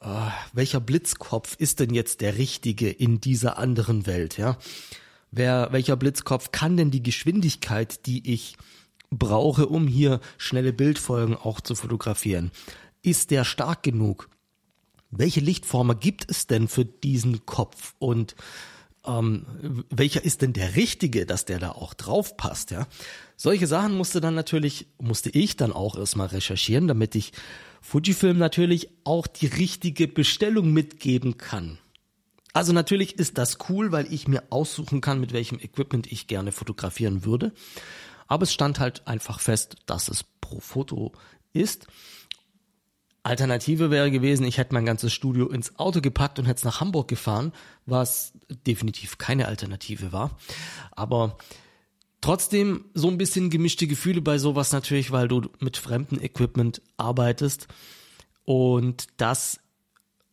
äh, 0.00 0.06
welcher 0.52 0.80
Blitzkopf 0.80 1.56
ist 1.58 1.80
denn 1.80 1.92
jetzt 1.92 2.20
der 2.20 2.38
richtige 2.38 2.90
in 2.90 3.20
dieser 3.20 3.58
anderen 3.58 4.06
Welt, 4.06 4.38
ja? 4.38 4.56
Wer, 5.30 5.68
welcher 5.72 5.96
Blitzkopf 5.96 6.52
kann 6.52 6.76
denn 6.78 6.90
die 6.90 7.02
Geschwindigkeit, 7.02 8.06
die 8.06 8.32
ich 8.32 8.56
brauche, 9.10 9.66
um 9.66 9.86
hier 9.86 10.20
schnelle 10.38 10.72
Bildfolgen 10.72 11.36
auch 11.36 11.60
zu 11.60 11.74
fotografieren? 11.74 12.50
Ist 13.02 13.30
der 13.30 13.44
stark 13.44 13.82
genug? 13.82 14.30
Welche 15.10 15.40
Lichtformer 15.40 15.94
gibt 15.94 16.30
es 16.30 16.46
denn 16.46 16.68
für 16.68 16.84
diesen 16.84 17.44
Kopf? 17.44 17.94
Und 17.98 18.36
ähm, 19.06 19.46
welcher 19.90 20.24
ist 20.24 20.42
denn 20.42 20.54
der 20.54 20.76
richtige, 20.76 21.26
dass 21.26 21.44
der 21.44 21.58
da 21.58 21.72
auch 21.72 21.94
drauf 21.94 22.36
passt, 22.36 22.70
ja? 22.70 22.86
Solche 23.36 23.66
Sachen 23.66 23.96
musste 23.96 24.20
dann 24.20 24.34
natürlich, 24.34 24.88
musste 24.98 25.30
ich 25.30 25.56
dann 25.56 25.72
auch 25.72 25.96
erstmal 25.96 26.28
recherchieren, 26.28 26.88
damit 26.88 27.14
ich 27.14 27.32
Fujifilm 27.80 28.38
natürlich 28.38 28.88
auch 29.04 29.26
die 29.26 29.46
richtige 29.46 30.08
Bestellung 30.08 30.72
mitgeben 30.72 31.38
kann. 31.38 31.78
Also 32.52 32.72
natürlich 32.72 33.18
ist 33.18 33.38
das 33.38 33.58
cool, 33.68 33.92
weil 33.92 34.12
ich 34.12 34.26
mir 34.26 34.42
aussuchen 34.50 35.00
kann, 35.00 35.20
mit 35.20 35.32
welchem 35.32 35.60
Equipment 35.60 36.10
ich 36.10 36.26
gerne 36.26 36.52
fotografieren 36.52 37.24
würde. 37.24 37.52
Aber 38.26 38.42
es 38.42 38.52
stand 38.52 38.80
halt 38.80 39.06
einfach 39.06 39.40
fest, 39.40 39.76
dass 39.86 40.08
es 40.08 40.24
pro 40.40 40.60
Foto 40.60 41.12
ist. 41.52 41.86
Alternative 43.22 43.90
wäre 43.90 44.10
gewesen, 44.10 44.46
ich 44.46 44.58
hätte 44.58 44.74
mein 44.74 44.86
ganzes 44.86 45.12
Studio 45.12 45.48
ins 45.48 45.78
Auto 45.78 46.00
gepackt 46.00 46.38
und 46.38 46.46
hätte 46.46 46.58
es 46.58 46.64
nach 46.64 46.80
Hamburg 46.80 47.08
gefahren, 47.08 47.52
was 47.84 48.32
definitiv 48.66 49.18
keine 49.18 49.46
Alternative 49.46 50.12
war. 50.12 50.38
Aber 50.92 51.36
trotzdem 52.20 52.84
so 52.94 53.08
ein 53.08 53.18
bisschen 53.18 53.50
gemischte 53.50 53.86
Gefühle 53.86 54.20
bei 54.20 54.38
sowas 54.38 54.72
natürlich, 54.72 55.10
weil 55.10 55.28
du 55.28 55.42
mit 55.60 55.76
fremdem 55.76 56.20
Equipment 56.20 56.82
arbeitest 56.96 57.68
und 58.44 59.06
das 59.16 59.60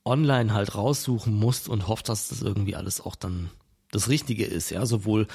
online 0.04 0.54
halt 0.54 0.75
raussuchen 0.75 1.34
musst 1.34 1.68
und 1.68 1.88
hoffst, 1.88 2.10
dass 2.10 2.30
das 2.30 2.42
irgendwie 2.42 2.75
alles 2.75 3.01
auch 3.01 3.15
dann 3.15 3.50
das 3.92 4.10
Richtige 4.10 4.46
ist, 4.46 4.70
ja, 4.70 4.86
sowohl 4.86 5.27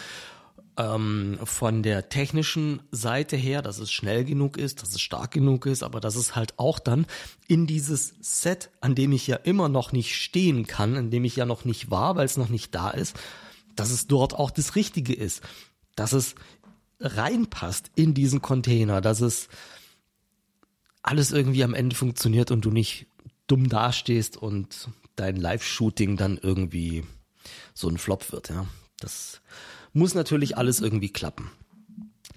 ähm, 0.76 1.38
von 1.44 1.82
der 1.82 2.08
technischen 2.08 2.80
Seite 2.90 3.36
her, 3.36 3.62
dass 3.62 3.78
es 3.78 3.90
schnell 3.90 4.24
genug 4.24 4.56
ist, 4.56 4.82
dass 4.82 4.90
es 4.90 5.00
stark 5.00 5.32
genug 5.32 5.66
ist, 5.66 5.82
aber 5.82 6.00
dass 6.00 6.14
es 6.16 6.36
halt 6.36 6.58
auch 6.58 6.78
dann 6.78 7.06
in 7.48 7.66
dieses 7.66 8.14
Set, 8.20 8.70
an 8.80 8.94
dem 8.94 9.12
ich 9.12 9.26
ja 9.26 9.36
immer 9.36 9.68
noch 9.68 9.92
nicht 9.92 10.14
stehen 10.14 10.66
kann, 10.66 10.96
an 10.96 11.10
dem 11.10 11.24
ich 11.24 11.36
ja 11.36 11.46
noch 11.46 11.64
nicht 11.64 11.90
war, 11.90 12.16
weil 12.16 12.26
es 12.26 12.36
noch 12.36 12.48
nicht 12.48 12.74
da 12.74 12.90
ist, 12.90 13.16
dass 13.76 13.90
es 13.90 14.06
dort 14.06 14.34
auch 14.34 14.50
das 14.50 14.76
Richtige 14.76 15.14
ist, 15.14 15.42
dass 16.00 16.14
es 16.14 16.34
reinpasst 16.98 17.90
in 17.94 18.14
diesen 18.14 18.40
Container, 18.40 19.02
dass 19.02 19.20
es 19.20 19.48
alles 21.02 21.30
irgendwie 21.30 21.62
am 21.62 21.74
Ende 21.74 21.94
funktioniert 21.94 22.50
und 22.50 22.64
du 22.64 22.70
nicht 22.70 23.06
dumm 23.46 23.68
dastehst 23.68 24.38
und 24.38 24.88
dein 25.16 25.36
Live-Shooting 25.36 26.16
dann 26.16 26.38
irgendwie 26.40 27.04
so 27.74 27.88
ein 27.88 27.98
Flop 27.98 28.32
wird, 28.32 28.48
ja. 28.48 28.66
Das 28.98 29.42
muss 29.92 30.14
natürlich 30.14 30.56
alles 30.56 30.80
irgendwie 30.80 31.12
klappen. 31.12 31.50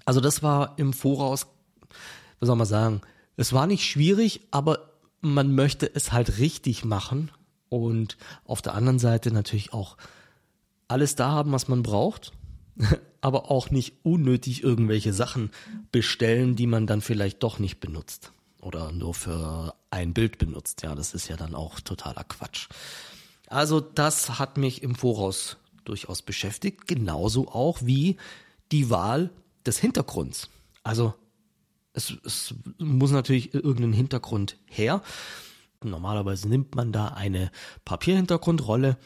Also 0.04 0.20
das 0.20 0.42
war 0.42 0.78
im 0.78 0.92
Voraus, 0.92 1.46
was 2.40 2.46
soll 2.46 2.56
man 2.56 2.66
sagen, 2.66 3.00
es 3.36 3.54
war 3.54 3.66
nicht 3.66 3.86
schwierig, 3.86 4.42
aber 4.50 4.90
man 5.22 5.54
möchte 5.54 5.90
es 5.94 6.12
halt 6.12 6.36
richtig 6.36 6.84
machen 6.84 7.30
und 7.70 8.18
auf 8.44 8.60
der 8.60 8.74
anderen 8.74 8.98
Seite 8.98 9.30
natürlich 9.30 9.72
auch 9.72 9.96
alles 10.86 11.16
da 11.16 11.30
haben, 11.30 11.52
was 11.52 11.68
man 11.68 11.82
braucht, 11.82 12.32
aber 13.24 13.50
auch 13.50 13.70
nicht 13.70 13.94
unnötig 14.02 14.62
irgendwelche 14.62 15.14
Sachen 15.14 15.50
bestellen, 15.90 16.56
die 16.56 16.66
man 16.66 16.86
dann 16.86 17.00
vielleicht 17.00 17.42
doch 17.42 17.58
nicht 17.58 17.80
benutzt 17.80 18.32
oder 18.60 18.92
nur 18.92 19.14
für 19.14 19.74
ein 19.90 20.12
Bild 20.12 20.36
benutzt. 20.36 20.82
Ja, 20.82 20.94
das 20.94 21.14
ist 21.14 21.28
ja 21.28 21.36
dann 21.38 21.54
auch 21.54 21.80
totaler 21.80 22.24
Quatsch. 22.24 22.68
Also 23.48 23.80
das 23.80 24.38
hat 24.38 24.58
mich 24.58 24.82
im 24.82 24.94
Voraus 24.94 25.56
durchaus 25.86 26.20
beschäftigt, 26.20 26.86
genauso 26.86 27.48
auch 27.48 27.78
wie 27.80 28.18
die 28.70 28.90
Wahl 28.90 29.30
des 29.64 29.78
Hintergrunds. 29.78 30.50
Also 30.82 31.14
es, 31.94 32.12
es 32.24 32.54
muss 32.76 33.10
natürlich 33.10 33.54
irgendein 33.54 33.94
Hintergrund 33.94 34.58
her. 34.66 35.00
Normalerweise 35.82 36.46
nimmt 36.46 36.74
man 36.74 36.92
da 36.92 37.08
eine 37.08 37.50
Papierhintergrundrolle. 37.86 38.98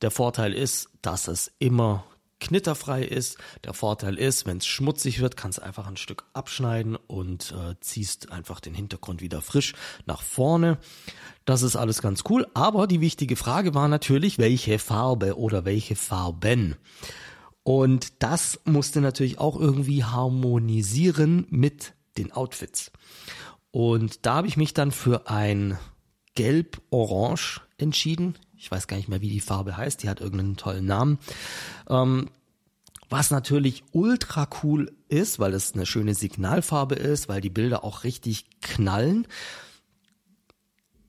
Der 0.00 0.12
Vorteil 0.12 0.52
ist, 0.52 0.90
dass 1.00 1.26
es 1.26 1.50
immer 1.58 2.04
knitterfrei 2.42 3.04
ist. 3.04 3.38
Der 3.64 3.72
Vorteil 3.72 4.18
ist, 4.18 4.44
wenn 4.44 4.58
es 4.58 4.66
schmutzig 4.66 5.20
wird, 5.20 5.36
kannst 5.36 5.58
du 5.58 5.62
einfach 5.62 5.86
ein 5.86 5.96
Stück 5.96 6.24
abschneiden 6.34 6.96
und 6.96 7.52
äh, 7.52 7.76
ziehst 7.80 8.32
einfach 8.32 8.60
den 8.60 8.74
Hintergrund 8.74 9.22
wieder 9.22 9.40
frisch 9.40 9.74
nach 10.04 10.22
vorne. 10.22 10.78
Das 11.44 11.62
ist 11.62 11.76
alles 11.76 12.02
ganz 12.02 12.24
cool. 12.28 12.46
Aber 12.52 12.86
die 12.86 13.00
wichtige 13.00 13.36
Frage 13.36 13.74
war 13.74 13.88
natürlich, 13.88 14.38
welche 14.38 14.78
Farbe 14.78 15.38
oder 15.38 15.64
welche 15.64 15.96
Farben. 15.96 16.76
Und 17.62 18.22
das 18.22 18.60
musste 18.64 19.00
natürlich 19.00 19.38
auch 19.38 19.58
irgendwie 19.58 20.04
harmonisieren 20.04 21.46
mit 21.48 21.94
den 22.18 22.32
Outfits. 22.32 22.90
Und 23.70 24.26
da 24.26 24.34
habe 24.34 24.48
ich 24.48 24.56
mich 24.56 24.74
dann 24.74 24.90
für 24.90 25.28
ein 25.30 25.78
Gelb-Orange 26.34 27.60
entschieden. 27.78 28.36
Ich 28.62 28.70
weiß 28.70 28.86
gar 28.86 28.96
nicht 28.96 29.08
mehr, 29.08 29.20
wie 29.20 29.28
die 29.28 29.40
Farbe 29.40 29.76
heißt. 29.76 30.04
Die 30.04 30.08
hat 30.08 30.20
irgendeinen 30.20 30.56
tollen 30.56 30.86
Namen. 30.86 31.18
Ähm, 31.88 32.30
was 33.10 33.32
natürlich 33.32 33.82
ultra 33.90 34.48
cool 34.62 34.92
ist, 35.08 35.40
weil 35.40 35.52
es 35.52 35.74
eine 35.74 35.84
schöne 35.84 36.14
Signalfarbe 36.14 36.94
ist, 36.94 37.28
weil 37.28 37.40
die 37.40 37.50
Bilder 37.50 37.82
auch 37.82 38.04
richtig 38.04 38.46
knallen. 38.60 39.26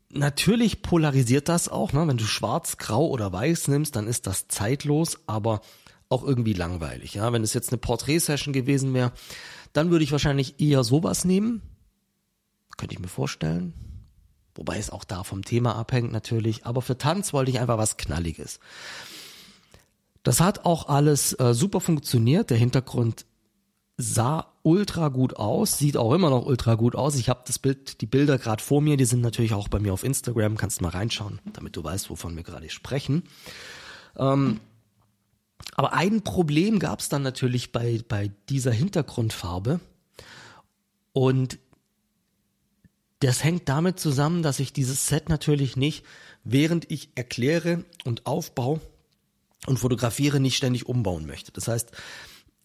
Natürlich 0.10 0.82
polarisiert 0.82 1.48
das 1.48 1.70
auch, 1.70 1.94
ne? 1.94 2.08
wenn 2.08 2.18
du 2.18 2.24
schwarz, 2.24 2.80
grau 2.80 3.08
oder 3.08 3.32
weiß 3.32 3.68
nimmst, 3.68 3.96
dann 3.96 4.08
ist 4.08 4.26
das 4.26 4.48
zeitlos, 4.48 5.20
aber 5.28 5.62
auch 6.10 6.24
irgendwie 6.24 6.54
langweilig. 6.54 7.14
Ja? 7.14 7.32
Wenn 7.34 7.44
es 7.44 7.54
jetzt 7.54 7.70
eine 7.70 7.78
Porträtsession 7.78 8.52
gewesen 8.52 8.96
wäre, 8.96 9.12
dann 9.74 9.92
würde 9.92 10.04
ich 10.04 10.12
wahrscheinlich 10.12 10.60
eher 10.60 10.84
sowas 10.84 11.24
nehmen. 11.24 11.62
Könnte 12.78 12.96
ich 12.96 13.00
mir 13.00 13.08
vorstellen. 13.08 13.93
Wobei 14.56 14.78
es 14.78 14.90
auch 14.90 15.04
da 15.04 15.24
vom 15.24 15.44
Thema 15.44 15.76
abhängt 15.76 16.12
natürlich. 16.12 16.66
Aber 16.66 16.82
für 16.82 16.98
Tanz 16.98 17.34
wollte 17.34 17.52
ich 17.52 17.60
einfach 17.60 17.78
was 17.78 17.98
Knalliges. 17.98 18.60
Das 20.22 20.40
hat 20.40 20.66
auch 20.66 20.88
alles 20.88 21.34
äh, 21.40 21.54
super 21.54 21.82
funktioniert. 21.82 22.50
Der 22.50 22.58
Hintergrund 22.58 23.26
sah 23.98 24.48
ultra 24.64 25.10
gut 25.10 25.36
aus, 25.36 25.78
sieht 25.78 25.98
auch 25.98 26.14
immer 26.14 26.30
noch 26.30 26.46
ultra 26.46 26.76
gut 26.76 26.96
aus. 26.96 27.16
Ich 27.16 27.30
habe 27.30 27.44
das 27.46 27.60
Bild, 27.60 28.02
die 28.02 28.06
Bilder 28.06 28.38
gerade 28.38 28.64
vor 28.64 28.82
mir, 28.82 28.98
die 28.98 29.06
sind 29.06 29.22
natürlich 29.22 29.54
auch 29.54 29.68
bei 29.68 29.80
mir 29.80 29.94
auf 29.94 30.04
Instagram. 30.04 30.58
Kannst 30.58 30.82
mal 30.82 30.90
reinschauen, 30.90 31.40
damit 31.52 31.76
du 31.76 31.84
weißt, 31.84 32.10
wovon 32.10 32.36
wir 32.36 32.44
gerade 32.44 32.70
sprechen. 32.70 33.24
Ähm, 34.18 34.60
aber 35.76 35.94
ein 35.94 36.22
Problem 36.22 36.80
gab 36.80 37.00
es 37.00 37.10
dann 37.10 37.24
natürlich 37.24 37.72
bei, 37.72 38.02
bei 38.08 38.32
dieser 38.50 38.72
Hintergrundfarbe. 38.72 39.80
Und 41.12 41.60
das 43.24 43.44
hängt 43.44 43.70
damit 43.70 44.00
zusammen, 44.00 44.44
dass 44.44 44.60
ich 44.60 44.74
dieses 44.74 45.08
Set 45.08 45.30
natürlich 45.30 45.77
nicht, 45.77 46.06
während 46.44 46.92
ich 46.92 47.10
erkläre 47.15 47.86
und 48.03 48.25
aufbaue 48.25 48.82
und 49.65 49.80
fotografiere, 49.80 50.39
nicht 50.39 50.58
ständig 50.58 50.88
umbauen 50.88 51.25
möchte. 51.25 51.51
Das 51.51 51.68
heißt, 51.68 51.92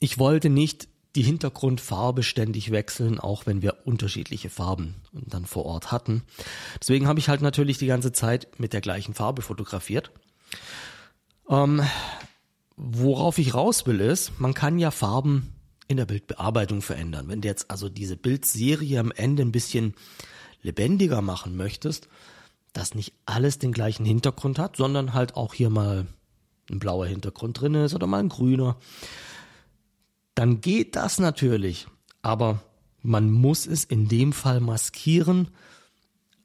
ich 0.01 0.19
wollte 0.19 0.51
nicht 0.51 0.89
die 1.15 1.23
Hintergrundfarbe 1.23 2.23
ständig 2.23 2.71
wechseln, 2.71 3.19
auch 3.19 3.47
wenn 3.47 3.63
wir 3.63 3.87
unterschiedliche 3.87 4.51
Farben 4.51 4.97
dann 5.13 5.47
vor 5.47 5.65
Ort 5.65 5.93
hatten. 5.93 6.23
Deswegen 6.81 7.07
habe 7.07 7.19
ich 7.21 7.29
halt 7.29 7.41
natürlich 7.41 7.79
die 7.79 7.87
ganze 7.87 8.13
Zeit 8.13 8.49
mit 8.59 8.73
der 8.73 8.81
gleichen 8.81 9.15
Farbe 9.15 9.43
fotografiert. 9.43 10.11
Ähm, 11.49 11.83
worauf 12.77 13.39
ich 13.39 13.55
raus 13.55 13.87
will 13.87 14.01
ist, 14.01 14.39
man 14.41 14.55
kann 14.55 14.79
ja 14.79 14.91
Farben 14.91 15.58
in 15.89 15.97
der 15.97 16.07
Bildbearbeitung 16.07 16.83
verändern. 16.83 17.29
Wenn 17.29 17.41
du 17.41 17.49
jetzt 17.49 17.71
also 17.71 17.89
diese 17.89 18.17
Bildserie 18.17 19.01
am 19.01 19.11
Ende 19.11 19.43
ein 19.43 19.53
bisschen 19.53 19.95
lebendiger 20.63 21.23
machen 21.23 21.57
möchtest, 21.57 22.09
dass 22.73 22.95
nicht 22.95 23.15
alles 23.27 23.59
den 23.59 23.73
gleichen 23.73 24.05
Hintergrund 24.05 24.59
hat, 24.59 24.77
sondern 24.77 25.15
halt 25.15 25.35
auch 25.35 25.55
hier 25.55 25.71
mal 25.71 26.07
ein 26.71 26.79
blauer 26.79 27.07
Hintergrund 27.07 27.61
drin 27.61 27.75
ist 27.75 27.95
oder 27.95 28.07
mal 28.07 28.21
ein 28.21 28.29
grüner, 28.29 28.77
dann 30.35 30.61
geht 30.61 30.95
das 30.95 31.19
natürlich. 31.19 31.87
Aber 32.21 32.63
man 33.03 33.31
muss 33.31 33.67
es 33.67 33.85
in 33.85 34.09
dem 34.09 34.33
Fall 34.33 34.61
maskieren, 34.61 35.49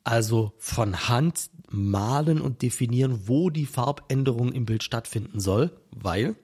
also 0.06 0.54
von 0.58 1.10
Hand 1.10 1.50
malen 1.70 2.40
und 2.40 2.62
definieren, 2.62 3.28
wo 3.28 3.50
die 3.50 3.66
Farbänderung 3.66 4.54
im 4.54 4.66
Bild 4.66 4.84
stattfinden 4.84 5.40
soll, 5.40 5.72
weil 5.92 6.36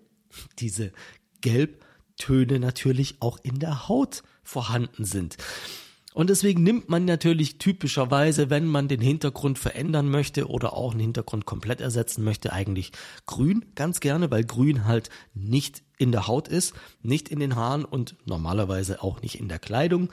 diese 0.57 0.91
gelb 1.41 1.85
Töne 2.19 2.59
natürlich 2.59 3.15
auch 3.19 3.39
in 3.41 3.57
der 3.57 3.89
Haut 3.89 4.21
vorhanden 4.43 5.05
sind. 5.05 5.37
Und 6.13 6.29
deswegen 6.29 6.63
nimmt 6.63 6.89
man 6.89 7.05
natürlich 7.05 7.59
typischerweise, 7.59 8.49
wenn 8.49 8.65
man 8.65 8.87
den 8.87 8.99
Hintergrund 8.99 9.59
verändern 9.59 10.09
möchte 10.09 10.47
oder 10.47 10.73
auch 10.73 10.91
einen 10.91 11.01
Hintergrund 11.01 11.45
komplett 11.45 11.81
ersetzen 11.81 12.23
möchte, 12.23 12.51
eigentlich 12.51 12.91
grün 13.25 13.65
ganz 13.75 13.99
gerne, 13.99 14.29
weil 14.29 14.43
grün 14.43 14.85
halt 14.85 15.09
nicht 15.33 15.83
in 15.97 16.11
der 16.11 16.27
Haut 16.27 16.47
ist, 16.47 16.73
nicht 17.03 17.29
in 17.29 17.39
den 17.39 17.55
Haaren 17.55 17.85
und 17.85 18.15
normalerweise 18.25 19.03
auch 19.03 19.21
nicht 19.21 19.39
in 19.39 19.49
der 19.49 19.59
Kleidung. 19.59 20.09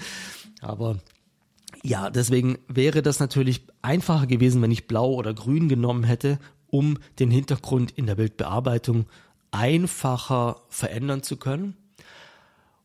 Aber 0.61 0.99
ja, 1.83 2.11
deswegen 2.11 2.59
wäre 2.69 3.03
das 3.03 3.19
natürlich 3.19 3.67
einfacher 3.81 4.27
gewesen, 4.27 4.61
wenn 4.61 4.71
ich 4.71 4.87
blau 4.87 5.15
oder 5.15 5.33
grün 5.33 5.69
genommen 5.69 6.05
hätte, 6.05 6.39
um 6.69 6.99
den 7.19 7.31
Hintergrund 7.31 7.91
in 7.93 8.07
der 8.07 8.17
Bildbearbeitung 8.17 9.07
einfacher 9.51 10.63
verändern 10.69 11.23
zu 11.23 11.37
können. 11.37 11.77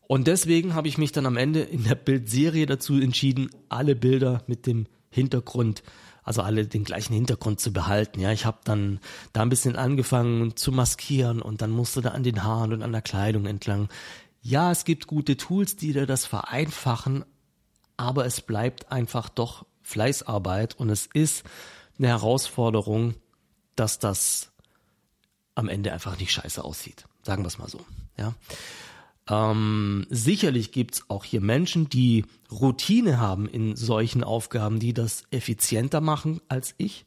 Und 0.06 0.26
deswegen 0.26 0.74
habe 0.74 0.88
ich 0.88 0.98
mich 0.98 1.12
dann 1.12 1.26
am 1.26 1.36
Ende 1.36 1.60
in 1.60 1.84
der 1.84 1.94
Bildserie 1.94 2.66
dazu 2.66 3.00
entschieden, 3.00 3.50
alle 3.68 3.96
Bilder 3.96 4.42
mit 4.46 4.66
dem 4.66 4.86
Hintergrund, 5.08 5.82
also 6.22 6.42
alle 6.42 6.66
den 6.66 6.84
gleichen 6.84 7.14
Hintergrund 7.14 7.60
zu 7.60 7.72
behalten. 7.72 8.20
Ja, 8.20 8.32
ich 8.32 8.44
habe 8.44 8.58
dann 8.64 9.00
da 9.32 9.42
ein 9.42 9.48
bisschen 9.48 9.76
angefangen 9.76 10.56
zu 10.56 10.72
maskieren 10.72 11.40
und 11.40 11.62
dann 11.62 11.70
musste 11.70 12.02
da 12.02 12.10
an 12.10 12.22
den 12.22 12.42
Haaren 12.42 12.72
und 12.72 12.82
an 12.82 12.92
der 12.92 13.02
Kleidung 13.02 13.46
entlang. 13.46 13.88
Ja, 14.40 14.72
es 14.72 14.84
gibt 14.84 15.06
gute 15.06 15.36
Tools, 15.36 15.76
die 15.76 15.92
dir 15.92 16.06
das 16.06 16.26
vereinfachen, 16.26 17.24
aber 17.96 18.26
es 18.26 18.40
bleibt 18.40 18.90
einfach 18.90 19.28
doch 19.28 19.66
Fleißarbeit 19.82 20.78
und 20.78 20.90
es 20.90 21.08
ist 21.12 21.44
eine 21.98 22.08
Herausforderung, 22.08 23.14
dass 23.76 23.98
das 23.98 24.52
am 25.54 25.68
Ende 25.68 25.92
einfach 25.92 26.18
nicht 26.18 26.32
scheiße 26.32 26.64
aussieht. 26.64 27.04
Sagen 27.22 27.42
wir 27.42 27.48
es 27.48 27.58
mal 27.58 27.68
so. 27.68 27.80
Ja. 28.18 28.34
Ähm, 29.32 30.06
sicherlich 30.10 30.72
gibt's 30.72 31.04
auch 31.08 31.24
hier 31.24 31.40
Menschen, 31.40 31.88
die 31.88 32.26
Routine 32.50 33.18
haben 33.18 33.48
in 33.48 33.76
solchen 33.76 34.22
Aufgaben, 34.22 34.78
die 34.78 34.92
das 34.92 35.24
effizienter 35.30 36.02
machen 36.02 36.42
als 36.48 36.74
ich. 36.76 37.06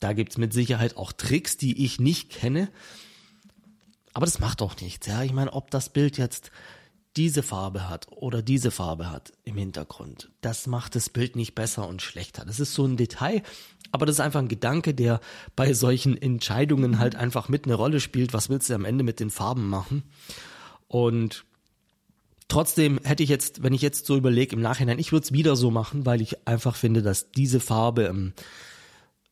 Da 0.00 0.12
gibt's 0.12 0.38
mit 0.38 0.52
Sicherheit 0.52 0.96
auch 0.96 1.12
Tricks, 1.12 1.56
die 1.56 1.84
ich 1.84 2.00
nicht 2.00 2.30
kenne. 2.30 2.68
Aber 4.12 4.26
das 4.26 4.40
macht 4.40 4.60
doch 4.60 4.80
nichts. 4.80 5.06
Ja, 5.06 5.22
ich 5.22 5.32
meine, 5.32 5.52
ob 5.52 5.70
das 5.70 5.88
Bild 5.88 6.18
jetzt 6.18 6.50
diese 7.16 7.44
Farbe 7.44 7.88
hat 7.88 8.08
oder 8.10 8.42
diese 8.42 8.72
Farbe 8.72 9.08
hat 9.08 9.32
im 9.44 9.56
Hintergrund, 9.56 10.30
das 10.40 10.66
macht 10.66 10.96
das 10.96 11.08
Bild 11.08 11.36
nicht 11.36 11.54
besser 11.54 11.88
und 11.88 12.02
schlechter. 12.02 12.44
Das 12.44 12.58
ist 12.58 12.74
so 12.74 12.84
ein 12.84 12.96
Detail, 12.96 13.42
aber 13.92 14.04
das 14.04 14.16
ist 14.16 14.20
einfach 14.20 14.40
ein 14.40 14.48
Gedanke, 14.48 14.94
der 14.94 15.20
bei 15.54 15.72
solchen 15.72 16.20
Entscheidungen 16.20 16.98
halt 16.98 17.14
einfach 17.14 17.48
mit 17.48 17.66
eine 17.66 17.74
Rolle 17.74 18.00
spielt. 18.00 18.34
Was 18.34 18.50
willst 18.50 18.68
du 18.68 18.74
am 18.74 18.84
Ende 18.84 19.04
mit 19.04 19.20
den 19.20 19.30
Farben 19.30 19.68
machen? 19.68 20.02
Und 20.88 21.44
trotzdem 22.48 23.00
hätte 23.02 23.22
ich 23.22 23.28
jetzt, 23.28 23.62
wenn 23.62 23.74
ich 23.74 23.82
jetzt 23.82 24.06
so 24.06 24.16
überlege 24.16 24.56
im 24.56 24.62
Nachhinein, 24.62 24.98
ich 24.98 25.12
würde 25.12 25.24
es 25.24 25.32
wieder 25.32 25.56
so 25.56 25.70
machen, 25.70 26.06
weil 26.06 26.20
ich 26.20 26.46
einfach 26.46 26.76
finde, 26.76 27.02
dass 27.02 27.30
diese 27.30 27.60
Farbe, 27.60 28.04
ähm, 28.06 28.32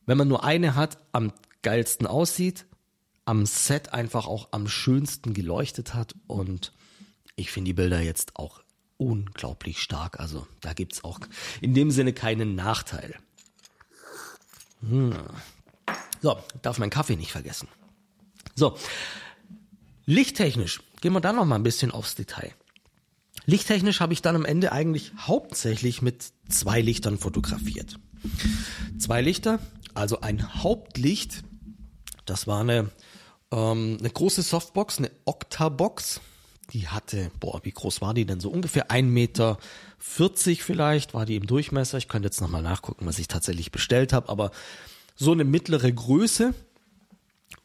wenn 0.05 0.17
man 0.17 0.27
nur 0.27 0.43
eine 0.43 0.75
hat, 0.75 0.97
am 1.11 1.31
geilsten 1.61 2.07
aussieht, 2.07 2.65
am 3.25 3.45
Set 3.45 3.93
einfach 3.93 4.27
auch 4.27 4.49
am 4.51 4.67
schönsten 4.67 5.33
geleuchtet 5.33 5.93
hat 5.93 6.13
und 6.27 6.73
ich 7.35 7.51
finde 7.51 7.69
die 7.69 7.73
Bilder 7.73 7.99
jetzt 7.99 8.35
auch 8.35 8.61
unglaublich 8.97 9.81
stark. 9.81 10.19
Also 10.19 10.47
da 10.61 10.73
gibt's 10.73 11.03
auch 11.03 11.19
in 11.59 11.73
dem 11.73 11.91
Sinne 11.91 12.13
keinen 12.13 12.55
Nachteil. 12.55 13.15
Hm. 14.81 15.15
So, 16.21 16.37
darf 16.61 16.77
mein 16.77 16.89
Kaffee 16.89 17.15
nicht 17.15 17.31
vergessen. 17.31 17.67
So, 18.55 18.77
lichttechnisch 20.05 20.81
gehen 21.05 21.13
wir 21.13 21.21
da 21.21 21.33
noch 21.33 21.45
mal 21.45 21.53
ein 21.53 21.61
bisschen 21.61 21.91
aufs 21.91 22.15
Detail. 22.15 22.51
Lichttechnisch 23.45 23.99
habe 23.99 24.11
ich 24.11 24.23
dann 24.23 24.35
am 24.35 24.43
Ende 24.43 24.71
eigentlich 24.71 25.11
hauptsächlich 25.19 26.01
mit 26.01 26.31
zwei 26.49 26.81
Lichtern 26.81 27.19
fotografiert. 27.19 27.99
Zwei 28.97 29.21
Lichter, 29.21 29.59
also 29.93 30.21
ein 30.21 30.63
Hauptlicht, 30.63 31.43
das 32.25 32.47
war 32.47 32.61
eine, 32.61 32.89
ähm, 33.51 33.97
eine 33.99 34.09
große 34.09 34.41
Softbox, 34.41 34.97
eine 34.97 35.11
Octabox, 35.25 36.21
die 36.71 36.87
hatte, 36.87 37.29
boah, 37.39 37.59
wie 37.61 37.71
groß 37.71 38.01
war 38.01 38.15
die 38.15 38.25
denn? 38.25 38.39
So 38.39 38.49
ungefähr 38.49 38.89
1,40 38.89 39.03
Meter 39.03 39.59
vielleicht 39.99 41.13
war 41.13 41.27
die 41.27 41.35
im 41.35 41.45
Durchmesser. 41.45 41.99
Ich 41.99 42.07
könnte 42.07 42.29
jetzt 42.29 42.41
nochmal 42.41 42.63
nachgucken, 42.63 43.05
was 43.05 43.19
ich 43.19 43.27
tatsächlich 43.27 43.71
bestellt 43.71 44.11
habe, 44.11 44.27
aber 44.27 44.49
so 45.15 45.33
eine 45.33 45.43
mittlere 45.43 45.91
Größe, 45.91 46.55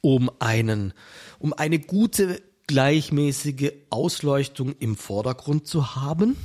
um 0.02 0.30
einen, 0.40 0.92
um 1.38 1.54
eine 1.54 1.78
gute 1.78 2.42
gleichmäßige 2.70 3.72
Ausleuchtung 3.90 4.74
im 4.78 4.96
Vordergrund 4.96 5.66
zu 5.66 5.96
haben. 5.96 6.36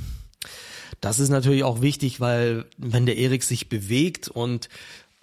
Das 1.00 1.18
ist 1.18 1.28
natürlich 1.28 1.64
auch 1.64 1.82
wichtig, 1.82 2.20
weil 2.20 2.64
wenn 2.78 3.06
der 3.06 3.16
Erik 3.16 3.42
sich 3.42 3.68
bewegt 3.68 4.28
und 4.28 4.68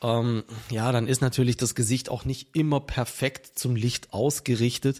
ähm, 0.02 0.44
ja, 0.70 0.92
dann 0.92 1.08
ist 1.08 1.22
natürlich 1.22 1.58
das 1.58 1.76
Gesicht 1.76 2.10
auch 2.10 2.26
nicht 2.26 2.56
immer 2.56 2.80
perfekt 2.80 3.58
zum 3.60 3.76
Licht 3.76 4.14
ausgerichtet 4.14 5.00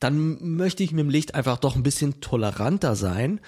dann 0.00 0.56
möchte 0.56 0.82
ich 0.82 0.92
mit 0.92 1.00
dem 1.00 1.10
Licht 1.10 1.34
einfach 1.34 1.58
doch 1.58 1.74
ein 1.74 1.82
bisschen 1.82 2.20
toleranter 2.20 2.96
sein, 2.96 3.40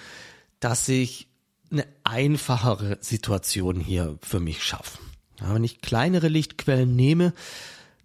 dass 0.59 0.87
ich 0.89 1.27
eine 1.71 1.85
einfachere 2.03 2.97
Situation 3.01 3.79
hier 3.79 4.17
für 4.21 4.39
mich 4.39 4.63
schaffe. 4.63 4.97
Ja, 5.39 5.53
wenn 5.53 5.63
ich 5.63 5.81
kleinere 5.81 6.27
Lichtquellen 6.27 6.95
nehme, 6.95 7.33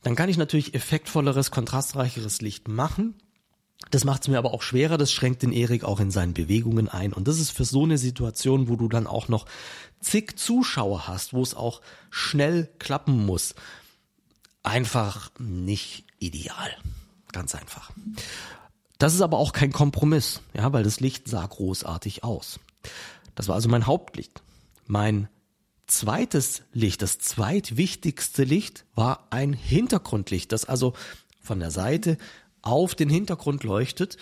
dann 0.05 0.17
kann 0.17 0.29
ich 0.29 0.37
natürlich 0.37 0.75
effektvolleres, 0.75 1.51
kontrastreicheres 1.51 2.41
Licht 2.41 2.69
machen. 2.69 3.15
Das 3.91 4.05
macht 4.05 4.23
es 4.23 4.29
mir 4.29 4.39
aber 4.39 4.53
auch 4.53 4.63
schwerer, 4.63 4.99
das 4.99 5.13
schränkt 5.13 5.43
den 5.43 5.53
Erik 5.53 5.85
auch 5.85 5.99
in 5.99 6.11
seinen 6.11 6.35
Bewegungen 6.35 6.89
ein. 6.89 7.13
Und 7.13 7.27
das 7.27 7.39
ist 7.39 7.51
für 7.51 7.65
so 7.65 7.85
eine 7.85 7.99
Situation, 7.99 8.69
wo 8.69 8.77
du 8.77 8.89
dann 8.89 9.07
auch 9.07 9.29
noch 9.29 9.47
zig 10.01 10.37
Zuschauer 10.37 11.09
hast, 11.09 11.33
wo 11.33 11.43
es 11.43 11.55
auch 11.55 11.81
schnell 12.11 12.71
klappen 12.79 13.25
muss, 13.25 13.55
einfach 14.63 15.31
nicht 15.39 16.05
ideal. 16.19 16.71
Ganz 17.33 17.55
einfach. 17.55 17.91
Das 18.99 19.15
ist 19.15 19.23
aber 19.23 19.39
auch 19.39 19.53
kein 19.53 19.73
Kompromiss, 19.73 20.41
ja, 20.55 20.73
weil 20.73 20.85
das 20.85 21.01
Licht 21.01 21.29
sah 21.29 21.47
großartig 21.47 22.25
aus. 22.25 22.61
Das 23.35 23.49
war 23.49 23.55
also 23.55 23.69
mein 23.69 23.87
Hauptlicht. 23.87 24.43
Mein 24.87 25.29
zweites 25.87 26.63
Licht, 26.73 27.03
das 27.03 27.19
zweitwichtigste 27.19 28.45
Licht 28.45 28.85
war 28.95 29.27
ein 29.31 29.53
Hintergrundlicht, 29.53 30.53
das 30.53 30.65
also 30.65 30.95
von 31.41 31.61
der 31.61 31.71
Seite 31.71 32.19
auf 32.63 32.95
den 32.95 33.11
Hintergrund 33.11 33.65
leuchtet. 33.65 34.17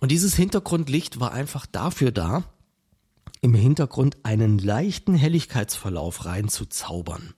Und 0.00 0.10
dieses 0.12 0.34
Hintergrundlicht 0.34 1.20
war 1.20 1.32
einfach 1.32 1.66
dafür 1.66 2.12
da, 2.12 2.44
im 3.40 3.54
Hintergrund 3.54 4.16
einen 4.22 4.58
leichten 4.58 5.14
Helligkeitsverlauf 5.14 6.24
reinzuzaubern. 6.24 7.34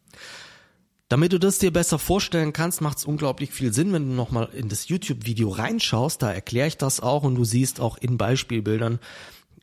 Damit 1.09 1.33
du 1.33 1.39
das 1.39 1.59
dir 1.59 1.73
besser 1.73 1.99
vorstellen 1.99 2.53
kannst, 2.53 2.81
macht 2.81 2.99
es 2.99 3.05
unglaublich 3.05 3.51
viel 3.51 3.73
Sinn, 3.73 3.93
wenn 3.93 4.09
du 4.09 4.15
nochmal 4.15 4.49
in 4.53 4.69
das 4.69 4.89
YouTube-Video 4.89 5.49
reinschaust. 5.49 6.23
Da 6.23 6.33
erkläre 6.33 6.69
ich 6.69 6.77
das 6.77 7.01
auch 7.01 7.25
und 7.25 7.35
du 7.35 7.45
siehst 7.45 7.81
auch 7.81 7.99
in 7.99 8.17
Beispielbildern, 8.17 9.01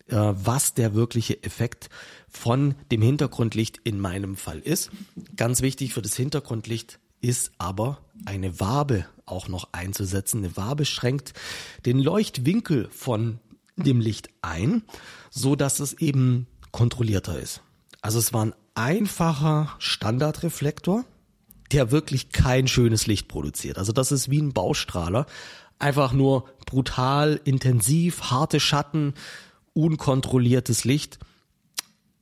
was 0.10 0.74
der 0.74 0.94
wirkliche 0.94 1.44
Effekt 1.44 1.90
von 2.30 2.76
dem 2.92 3.02
Hintergrundlicht 3.02 3.80
in 3.84 4.00
meinem 4.00 4.36
Fall 4.36 4.60
ist. 4.60 4.92
Ganz 5.36 5.62
wichtig 5.62 5.94
für 5.94 6.02
das 6.02 6.16
Hintergrundlicht 6.16 7.00
ist 7.22 7.52
aber 7.58 8.00
eine 8.26 8.60
Wabe 8.60 9.06
auch 9.26 9.48
noch 9.48 9.70
einzusetzen. 9.74 10.44
Eine 10.44 10.56
Wabe 10.56 10.86
schränkt 10.86 11.34
den 11.86 12.00
Leuchtwinkel 12.00 12.90
von 12.92 13.40
dem 13.76 14.00
Licht 14.00 14.30
ein, 14.42 14.84
so 15.30 15.56
dass 15.56 15.80
es 15.80 15.94
eben 15.94 16.48
kontrollierter 16.72 17.40
ist. 17.40 17.62
Also 18.02 18.20
es 18.20 18.34
war 18.34 18.46
ein 18.46 18.54
einfacher 18.76 19.76
Standardreflektor, 19.80 21.06
der 21.72 21.92
wirklich 21.92 22.30
kein 22.30 22.68
schönes 22.68 23.08
Licht 23.08 23.28
produziert. 23.28 23.78
Also 23.78 23.92
das 23.92 24.12
ist 24.12 24.30
wie 24.30 24.42
ein 24.42 24.54
Baustrahler. 24.54 25.26
Einfach 25.80 26.14
nur 26.14 26.46
brutal, 26.66 27.40
intensiv, 27.44 28.32
harte 28.32 28.60
Schatten, 28.60 29.14
unkontrolliertes 29.78 30.84
Licht. 30.86 31.20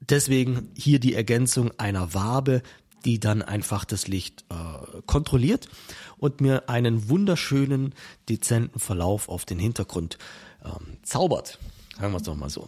Deswegen 0.02 0.70
hier 0.76 1.00
die 1.00 1.14
Ergänzung 1.14 1.72
einer 1.80 2.14
Wabe, 2.14 2.62
die 3.06 3.20
dann 3.20 3.42
einfach 3.42 3.86
das 3.86 4.08
Licht 4.08 4.44
äh, 4.50 5.02
kontrolliert 5.06 5.70
und 6.18 6.42
mir 6.42 6.70
einen 6.70 7.08
wunderschönen, 7.08 7.94
dezenten 8.28 8.80
Verlauf 8.80 9.30
auf 9.30 9.46
den 9.46 9.58
Hintergrund 9.58 10.18
ähm, 10.66 10.98
zaubert. 11.04 11.60
Sagen 11.98 12.12
wir 12.12 12.18
es 12.18 12.24
doch 12.24 12.36
mal 12.36 12.50
so. 12.50 12.68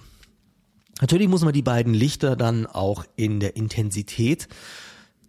Natürlich 1.02 1.28
muss 1.28 1.43
man 1.43 1.54
die 1.54 1.62
beiden 1.62 1.93
Lichter 1.93 2.36
dann 2.36 2.65
auch 2.65 3.04
in 3.17 3.39
der 3.39 3.56
Intensität 3.56 4.47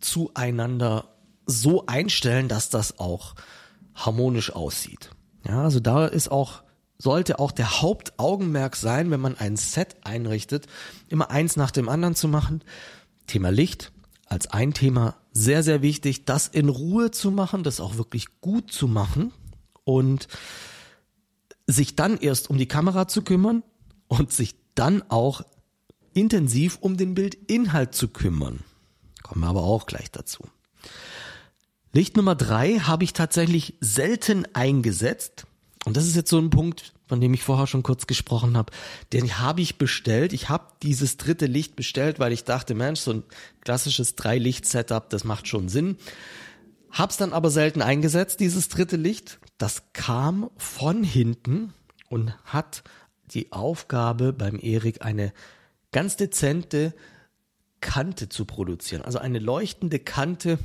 zueinander 0.00 1.16
so 1.46 1.84
einstellen, 1.86 2.48
dass 2.48 2.70
das 2.70 2.98
auch 2.98 3.34
harmonisch 3.94 4.52
aussieht. 4.52 5.10
Ja, 5.46 5.64
also 5.64 5.80
da 5.80 6.06
ist 6.06 6.30
auch 6.30 6.62
sollte 6.98 7.38
auch 7.38 7.52
der 7.52 7.80
Hauptaugenmerk 7.80 8.76
sein, 8.76 9.10
wenn 9.10 9.20
man 9.20 9.36
ein 9.36 9.56
Set 9.56 9.96
einrichtet, 10.02 10.66
immer 11.08 11.30
eins 11.30 11.56
nach 11.56 11.70
dem 11.70 11.88
anderen 11.88 12.14
zu 12.14 12.28
machen. 12.28 12.62
Thema 13.26 13.50
Licht 13.50 13.92
als 14.26 14.48
ein 14.48 14.74
Thema 14.74 15.16
sehr, 15.32 15.62
sehr 15.62 15.80
wichtig, 15.80 16.24
das 16.24 16.48
in 16.48 16.68
Ruhe 16.68 17.10
zu 17.10 17.30
machen, 17.30 17.62
das 17.62 17.80
auch 17.80 17.96
wirklich 17.96 18.40
gut 18.40 18.72
zu 18.72 18.88
machen 18.88 19.32
und 19.84 20.28
sich 21.66 21.96
dann 21.96 22.18
erst 22.18 22.50
um 22.50 22.58
die 22.58 22.68
Kamera 22.68 23.08
zu 23.08 23.22
kümmern 23.22 23.62
und 24.08 24.32
sich 24.32 24.56
dann 24.74 25.02
auch 25.08 25.42
intensiv 26.14 26.78
um 26.80 26.96
den 26.96 27.14
Bildinhalt 27.14 27.94
zu 27.94 28.08
kümmern. 28.08 28.60
Kommen 29.22 29.42
wir 29.42 29.48
aber 29.48 29.62
auch 29.62 29.86
gleich 29.86 30.10
dazu. 30.10 30.44
Licht 31.92 32.16
Nummer 32.16 32.34
drei 32.34 32.78
habe 32.78 33.04
ich 33.04 33.12
tatsächlich 33.12 33.74
selten 33.80 34.46
eingesetzt. 34.54 35.46
Und 35.84 35.96
das 35.96 36.06
ist 36.06 36.16
jetzt 36.16 36.30
so 36.30 36.38
ein 36.38 36.50
Punkt, 36.50 36.92
von 37.06 37.20
dem 37.20 37.32
ich 37.34 37.42
vorher 37.42 37.66
schon 37.66 37.82
kurz 37.82 38.06
gesprochen 38.06 38.56
habe. 38.56 38.72
Den 39.12 39.38
habe 39.38 39.60
ich 39.60 39.78
bestellt. 39.78 40.32
Ich 40.32 40.48
habe 40.48 40.66
dieses 40.82 41.16
dritte 41.16 41.46
Licht 41.46 41.76
bestellt, 41.76 42.18
weil 42.18 42.32
ich 42.32 42.44
dachte, 42.44 42.74
Mensch, 42.74 43.00
so 43.00 43.12
ein 43.12 43.22
klassisches 43.62 44.14
Drei-Licht-Setup, 44.16 45.08
das 45.08 45.24
macht 45.24 45.48
schon 45.48 45.68
Sinn. 45.68 45.96
Hab's 46.90 47.16
dann 47.16 47.32
aber 47.32 47.50
selten 47.50 47.82
eingesetzt, 47.82 48.40
dieses 48.40 48.68
dritte 48.68 48.96
Licht. 48.96 49.38
Das 49.56 49.92
kam 49.92 50.50
von 50.56 51.04
hinten 51.04 51.72
und 52.08 52.32
hat 52.44 52.82
die 53.32 53.52
Aufgabe 53.52 54.32
beim 54.32 54.58
Erik 54.60 55.04
eine 55.04 55.32
ganz 55.92 56.16
dezente 56.16 56.94
Kante 57.80 58.28
zu 58.28 58.44
produzieren. 58.44 59.02
Also 59.02 59.18
eine 59.18 59.38
leuchtende 59.38 59.98
Kante, 59.98 60.58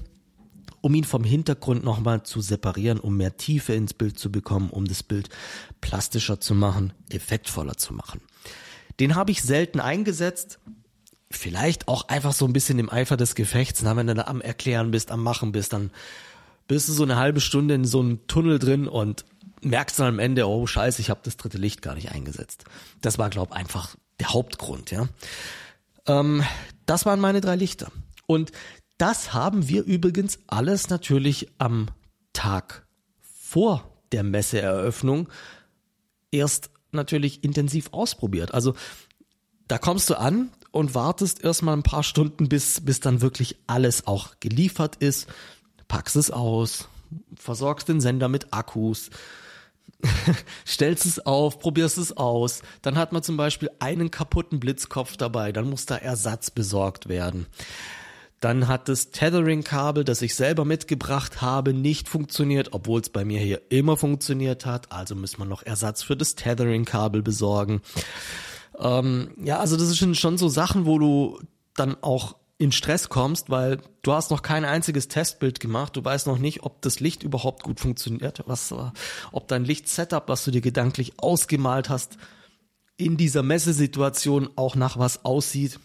um 0.83 0.93
ihn 0.95 1.05
vom 1.05 1.23
Hintergrund 1.23 1.85
nochmal 1.85 2.23
zu 2.23 2.41
separieren, 2.41 2.99
um 2.99 3.15
mehr 3.15 3.37
Tiefe 3.37 3.73
ins 3.73 3.93
Bild 3.93 4.19
zu 4.19 4.29
bekommen, 4.29 4.69
um 4.69 4.85
das 4.85 5.01
Bild 5.01 5.29
plastischer 5.79 6.41
zu 6.41 6.53
machen, 6.53 6.91
effektvoller 7.09 7.77
zu 7.77 7.93
machen. 7.93 8.19
Den 8.99 9.15
habe 9.15 9.31
ich 9.31 9.41
selten 9.41 9.79
eingesetzt. 9.79 10.59
Vielleicht 11.31 11.87
auch 11.87 12.09
einfach 12.09 12.33
so 12.33 12.45
ein 12.45 12.51
bisschen 12.51 12.79
im 12.79 12.89
Eifer 12.89 13.15
des 13.15 13.33
Gefechts. 13.33 13.81
Na, 13.81 13.95
wenn 13.95 14.07
du 14.07 14.13
da 14.13 14.23
am 14.23 14.41
Erklären 14.41 14.91
bist, 14.91 15.09
am 15.09 15.23
Machen 15.23 15.53
bist, 15.53 15.71
dann 15.71 15.89
bist 16.67 16.89
du 16.89 16.91
so 16.91 17.03
eine 17.03 17.15
halbe 17.15 17.39
Stunde 17.39 17.75
in 17.75 17.85
so 17.85 18.01
einem 18.01 18.27
Tunnel 18.27 18.59
drin 18.59 18.89
und 18.89 19.23
merkst 19.61 19.97
dann 19.99 20.07
am 20.07 20.19
Ende, 20.19 20.49
oh 20.49 20.67
scheiße, 20.67 20.99
ich 20.99 21.09
habe 21.09 21.21
das 21.23 21.37
dritte 21.37 21.57
Licht 21.57 21.81
gar 21.81 21.95
nicht 21.95 22.11
eingesetzt. 22.11 22.65
Das 22.99 23.17
war, 23.17 23.29
glaube 23.29 23.55
einfach 23.55 23.95
der 24.19 24.33
Hauptgrund, 24.33 24.91
ja. 24.91 25.07
Ähm, 26.07 26.43
das 26.85 27.05
waren 27.05 27.21
meine 27.21 27.39
drei 27.39 27.55
Lichter. 27.55 27.89
Und 28.25 28.51
das 28.97 29.33
haben 29.33 29.67
wir 29.67 29.83
übrigens 29.83 30.39
alles 30.47 30.89
natürlich 30.89 31.49
am 31.57 31.87
Tag 32.33 32.85
vor 33.21 33.89
der 34.11 34.23
Messeeröffnung 34.23 35.29
erst 36.31 36.69
natürlich 36.91 37.43
intensiv 37.43 37.89
ausprobiert. 37.91 38.53
Also 38.53 38.75
da 39.67 39.77
kommst 39.77 40.09
du 40.09 40.15
an 40.19 40.49
und 40.71 40.95
wartest 40.95 41.43
erstmal 41.43 41.75
ein 41.75 41.83
paar 41.83 42.03
Stunden, 42.03 42.49
bis, 42.49 42.81
bis 42.81 42.99
dann 42.99 43.21
wirklich 43.21 43.57
alles 43.67 44.07
auch 44.07 44.35
geliefert 44.39 44.95
ist, 44.97 45.27
packst 45.87 46.15
es 46.15 46.31
aus, 46.31 46.87
versorgst 47.35 47.89
den 47.89 48.01
Sender 48.01 48.27
mit 48.27 48.53
Akkus, 48.53 49.09
stellst 50.67 51.05
es 51.05 51.25
auf, 51.25 51.59
probierst 51.59 51.97
es 51.97 52.15
aus. 52.17 52.61
Dann 52.81 52.97
hat 52.97 53.13
man 53.13 53.23
zum 53.23 53.37
Beispiel 53.37 53.69
einen 53.79 54.11
kaputten 54.11 54.59
Blitzkopf 54.59 55.17
dabei, 55.17 55.51
dann 55.51 55.69
muss 55.69 55.85
da 55.85 55.95
Ersatz 55.95 56.51
besorgt 56.51 57.07
werden. 57.07 57.45
Dann 58.43 58.67
hat 58.67 58.89
das 58.89 59.11
Tethering-Kabel, 59.11 60.03
das 60.03 60.21
ich 60.21 60.35
selber 60.35 60.65
mitgebracht 60.65 61.41
habe, 61.41 61.73
nicht 61.73 62.09
funktioniert, 62.09 62.73
obwohl 62.73 62.99
es 62.99 63.07
bei 63.07 63.23
mir 63.23 63.39
hier 63.39 63.61
immer 63.69 63.95
funktioniert 63.95 64.65
hat. 64.65 64.91
Also 64.91 65.15
muss 65.15 65.37
man 65.37 65.47
noch 65.47 65.63
Ersatz 65.63 66.03
für 66.03 66.17
das 66.17 66.35
Tethering-Kabel 66.35 67.21
besorgen. 67.21 67.81
Ähm, 68.77 69.33
ja, 69.41 69.59
also 69.59 69.77
das 69.77 69.89
sind 69.91 70.17
schon 70.17 70.37
so 70.37 70.49
Sachen, 70.49 70.85
wo 70.85 70.99
du 70.99 71.39
dann 71.73 71.95
auch 72.01 72.35
in 72.57 72.73
Stress 72.73 73.07
kommst, 73.07 73.49
weil 73.49 73.79
du 74.01 74.11
hast 74.11 74.29
noch 74.29 74.41
kein 74.41 74.65
einziges 74.65 75.07
Testbild 75.07 75.61
gemacht, 75.61 75.95
du 75.95 76.03
weißt 76.03 76.27
noch 76.27 76.37
nicht, 76.37 76.63
ob 76.63 76.81
das 76.81 76.99
Licht 76.99 77.23
überhaupt 77.23 77.63
gut 77.63 77.79
funktioniert, 77.79 78.43
was, 78.45 78.75
ob 79.31 79.47
dein 79.47 79.63
Lichtsetup, 79.63 80.27
was 80.27 80.43
du 80.43 80.51
dir 80.51 80.61
gedanklich 80.61 81.13
ausgemalt 81.15 81.87
hast, 81.87 82.17
in 82.97 83.15
dieser 83.15 83.41
Messesituation 83.41 84.49
auch 84.57 84.75
nach 84.75 84.99
was 84.99 85.23
aussieht, 85.23 85.79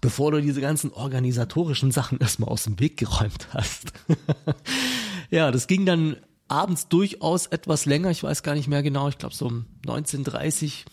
bevor 0.00 0.32
du 0.32 0.40
diese 0.40 0.60
ganzen 0.60 0.92
organisatorischen 0.92 1.90
Sachen 1.90 2.18
erstmal 2.18 2.48
aus 2.48 2.64
dem 2.64 2.80
Weg 2.80 2.96
geräumt 2.96 3.48
hast. 3.52 3.92
ja, 5.30 5.50
das 5.50 5.66
ging 5.66 5.86
dann 5.86 6.16
abends 6.48 6.88
durchaus 6.88 7.46
etwas 7.46 7.86
länger, 7.86 8.10
ich 8.10 8.22
weiß 8.22 8.42
gar 8.42 8.54
nicht 8.54 8.68
mehr 8.68 8.82
genau, 8.82 9.08
ich 9.08 9.18
glaube 9.18 9.34
so 9.34 9.46
um 9.46 9.66
19.30 9.86 10.84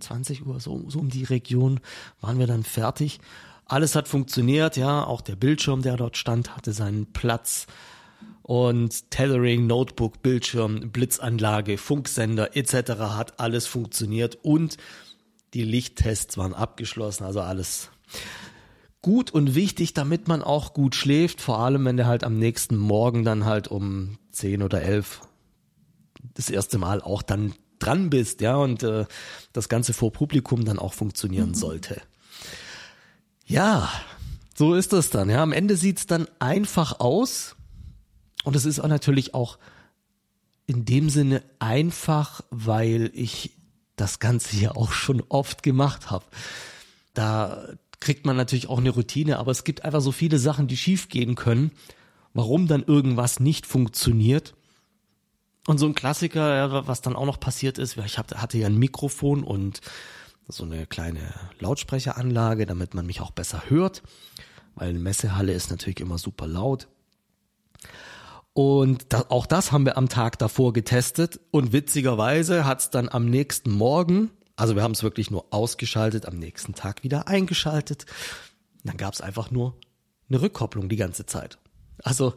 20 0.00 0.46
Uhr, 0.46 0.60
so, 0.60 0.84
so 0.88 0.98
um 0.98 1.10
die 1.10 1.24
Region 1.24 1.80
waren 2.20 2.38
wir 2.38 2.46
dann 2.46 2.62
fertig. 2.62 3.20
Alles 3.66 3.94
hat 3.94 4.08
funktioniert, 4.08 4.76
ja, 4.76 5.04
auch 5.04 5.20
der 5.20 5.36
Bildschirm, 5.36 5.82
der 5.82 5.96
dort 5.96 6.16
stand, 6.16 6.56
hatte 6.56 6.72
seinen 6.72 7.12
Platz. 7.12 7.66
Und 8.42 9.10
Tethering, 9.10 9.68
Notebook, 9.68 10.22
Bildschirm, 10.22 10.90
Blitzanlage, 10.90 11.78
Funksender 11.78 12.56
etc. 12.56 12.92
hat 12.98 13.38
alles 13.38 13.66
funktioniert. 13.66 14.38
Und 14.42 14.76
die 15.54 15.64
Lichttests 15.64 16.38
waren 16.38 16.54
abgeschlossen, 16.54 17.24
also 17.24 17.40
alles 17.40 17.90
gut 19.02 19.30
und 19.30 19.54
wichtig, 19.54 19.94
damit 19.94 20.28
man 20.28 20.42
auch 20.42 20.74
gut 20.74 20.94
schläft, 20.94 21.40
vor 21.40 21.58
allem 21.58 21.84
wenn 21.84 21.96
du 21.96 22.06
halt 22.06 22.24
am 22.24 22.38
nächsten 22.38 22.76
Morgen 22.76 23.24
dann 23.24 23.44
halt 23.44 23.68
um 23.68 24.18
10 24.32 24.62
oder 24.62 24.82
11 24.82 25.22
das 26.34 26.50
erste 26.50 26.78
Mal 26.78 27.00
auch 27.00 27.22
dann 27.22 27.54
dran 27.78 28.10
bist, 28.10 28.40
ja, 28.42 28.56
und 28.56 28.82
äh, 28.82 29.06
das 29.52 29.68
Ganze 29.68 29.94
vor 29.94 30.12
Publikum 30.12 30.64
dann 30.64 30.78
auch 30.78 30.92
funktionieren 30.92 31.50
mhm. 31.50 31.54
sollte. 31.54 32.02
Ja, 33.46 33.90
so 34.54 34.74
ist 34.74 34.92
es 34.92 35.10
dann. 35.10 35.30
Ja, 35.30 35.42
am 35.42 35.52
Ende 35.52 35.76
sieht's 35.76 36.06
dann 36.06 36.28
einfach 36.38 37.00
aus. 37.00 37.56
Und 38.44 38.54
es 38.56 38.64
ist 38.64 38.78
auch 38.78 38.88
natürlich 38.88 39.34
auch 39.34 39.58
in 40.66 40.84
dem 40.84 41.10
Sinne 41.10 41.42
einfach, 41.58 42.42
weil 42.50 43.10
ich 43.14 43.52
das 44.00 44.18
Ganze 44.18 44.56
ja 44.56 44.72
auch 44.72 44.92
schon 44.92 45.22
oft 45.28 45.62
gemacht 45.62 46.10
habe. 46.10 46.24
Da 47.14 47.68
kriegt 48.00 48.24
man 48.24 48.36
natürlich 48.36 48.68
auch 48.68 48.78
eine 48.78 48.90
Routine, 48.90 49.38
aber 49.38 49.50
es 49.50 49.64
gibt 49.64 49.84
einfach 49.84 50.00
so 50.00 50.12
viele 50.12 50.38
Sachen, 50.38 50.68
die 50.68 50.76
schiefgehen 50.76 51.34
können, 51.34 51.72
warum 52.32 52.66
dann 52.66 52.82
irgendwas 52.82 53.40
nicht 53.40 53.66
funktioniert. 53.66 54.54
Und 55.66 55.78
so 55.78 55.86
ein 55.86 55.94
Klassiker, 55.94 56.86
was 56.86 57.02
dann 57.02 57.14
auch 57.14 57.26
noch 57.26 57.38
passiert 57.38 57.78
ist, 57.78 57.98
ich 57.98 58.18
hatte 58.18 58.58
ja 58.58 58.66
ein 58.66 58.78
Mikrofon 58.78 59.44
und 59.44 59.80
so 60.48 60.64
eine 60.64 60.86
kleine 60.86 61.34
Lautsprecheranlage, 61.58 62.66
damit 62.66 62.94
man 62.94 63.06
mich 63.06 63.20
auch 63.20 63.30
besser 63.30 63.64
hört, 63.68 64.02
weil 64.74 64.88
eine 64.88 64.98
Messehalle 64.98 65.52
ist 65.52 65.70
natürlich 65.70 66.00
immer 66.00 66.18
super 66.18 66.46
laut. 66.46 66.88
Und 68.52 69.12
da, 69.12 69.26
auch 69.28 69.46
das 69.46 69.72
haben 69.72 69.84
wir 69.84 69.96
am 69.96 70.08
Tag 70.08 70.38
davor 70.38 70.72
getestet 70.72 71.40
und 71.50 71.72
witzigerweise 71.72 72.64
hat 72.64 72.80
es 72.80 72.90
dann 72.90 73.08
am 73.08 73.26
nächsten 73.26 73.70
Morgen, 73.70 74.30
also 74.56 74.74
wir 74.74 74.82
haben 74.82 74.92
es 74.92 75.02
wirklich 75.02 75.30
nur 75.30 75.46
ausgeschaltet, 75.50 76.26
am 76.26 76.38
nächsten 76.38 76.74
Tag 76.74 77.04
wieder 77.04 77.28
eingeschaltet. 77.28 78.06
Dann 78.84 78.96
gab 78.96 79.14
es 79.14 79.20
einfach 79.20 79.50
nur 79.50 79.76
eine 80.28 80.42
Rückkopplung 80.42 80.88
die 80.88 80.96
ganze 80.96 81.26
Zeit. 81.26 81.58
Also 82.02 82.34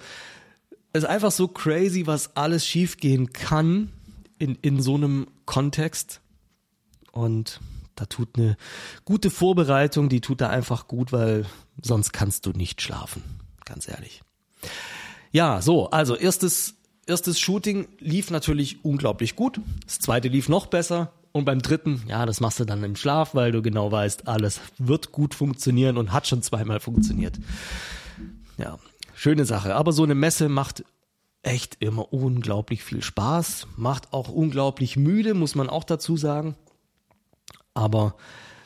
es 0.93 1.03
ist 1.03 1.09
einfach 1.09 1.31
so 1.31 1.47
crazy, 1.47 2.05
was 2.05 2.35
alles 2.37 2.65
schiefgehen 2.65 3.33
kann 3.33 3.91
in, 4.37 4.55
in 4.61 4.81
so 4.81 4.95
einem 4.95 5.27
Kontext. 5.45 6.21
Und 7.11 7.59
da 7.95 8.05
tut 8.05 8.37
eine 8.37 8.57
gute 9.03 9.29
Vorbereitung, 9.29 10.09
die 10.09 10.21
tut 10.21 10.41
da 10.41 10.49
einfach 10.49 10.87
gut, 10.87 11.11
weil 11.11 11.45
sonst 11.81 12.13
kannst 12.13 12.45
du 12.45 12.51
nicht 12.51 12.81
schlafen. 12.81 13.23
Ganz 13.65 13.87
ehrlich. 13.87 14.21
Ja, 15.33 15.63
so, 15.63 15.89
also 15.89 16.15
erstes, 16.15 16.75
erstes 17.07 17.39
Shooting 17.39 17.87
lief 17.99 18.29
natürlich 18.29 18.85
unglaublich 18.85 19.35
gut. 19.35 19.59
Das 19.83 19.97
zweite 19.97 20.27
lief 20.27 20.47
noch 20.47 20.67
besser. 20.67 21.11
Und 21.31 21.45
beim 21.45 21.59
dritten, 21.59 22.03
ja, 22.07 22.27
das 22.27 22.39
machst 22.39 22.59
du 22.59 22.65
dann 22.65 22.83
im 22.83 22.95
Schlaf, 22.95 23.33
weil 23.33 23.51
du 23.51 23.63
genau 23.63 23.91
weißt, 23.91 24.27
alles 24.27 24.61
wird 24.77 25.11
gut 25.11 25.33
funktionieren 25.33 25.97
und 25.97 26.13
hat 26.13 26.27
schon 26.27 26.43
zweimal 26.43 26.79
funktioniert. 26.79 27.39
Ja, 28.59 28.77
schöne 29.15 29.45
Sache. 29.45 29.73
Aber 29.73 29.91
so 29.91 30.03
eine 30.03 30.13
Messe 30.13 30.47
macht 30.49 30.85
echt 31.41 31.77
immer 31.79 32.13
unglaublich 32.13 32.83
viel 32.83 33.01
Spaß, 33.01 33.65
macht 33.75 34.13
auch 34.13 34.29
unglaublich 34.29 34.97
müde, 34.97 35.33
muss 35.33 35.55
man 35.55 35.67
auch 35.67 35.83
dazu 35.83 36.15
sagen. 36.15 36.55
Aber 37.73 38.15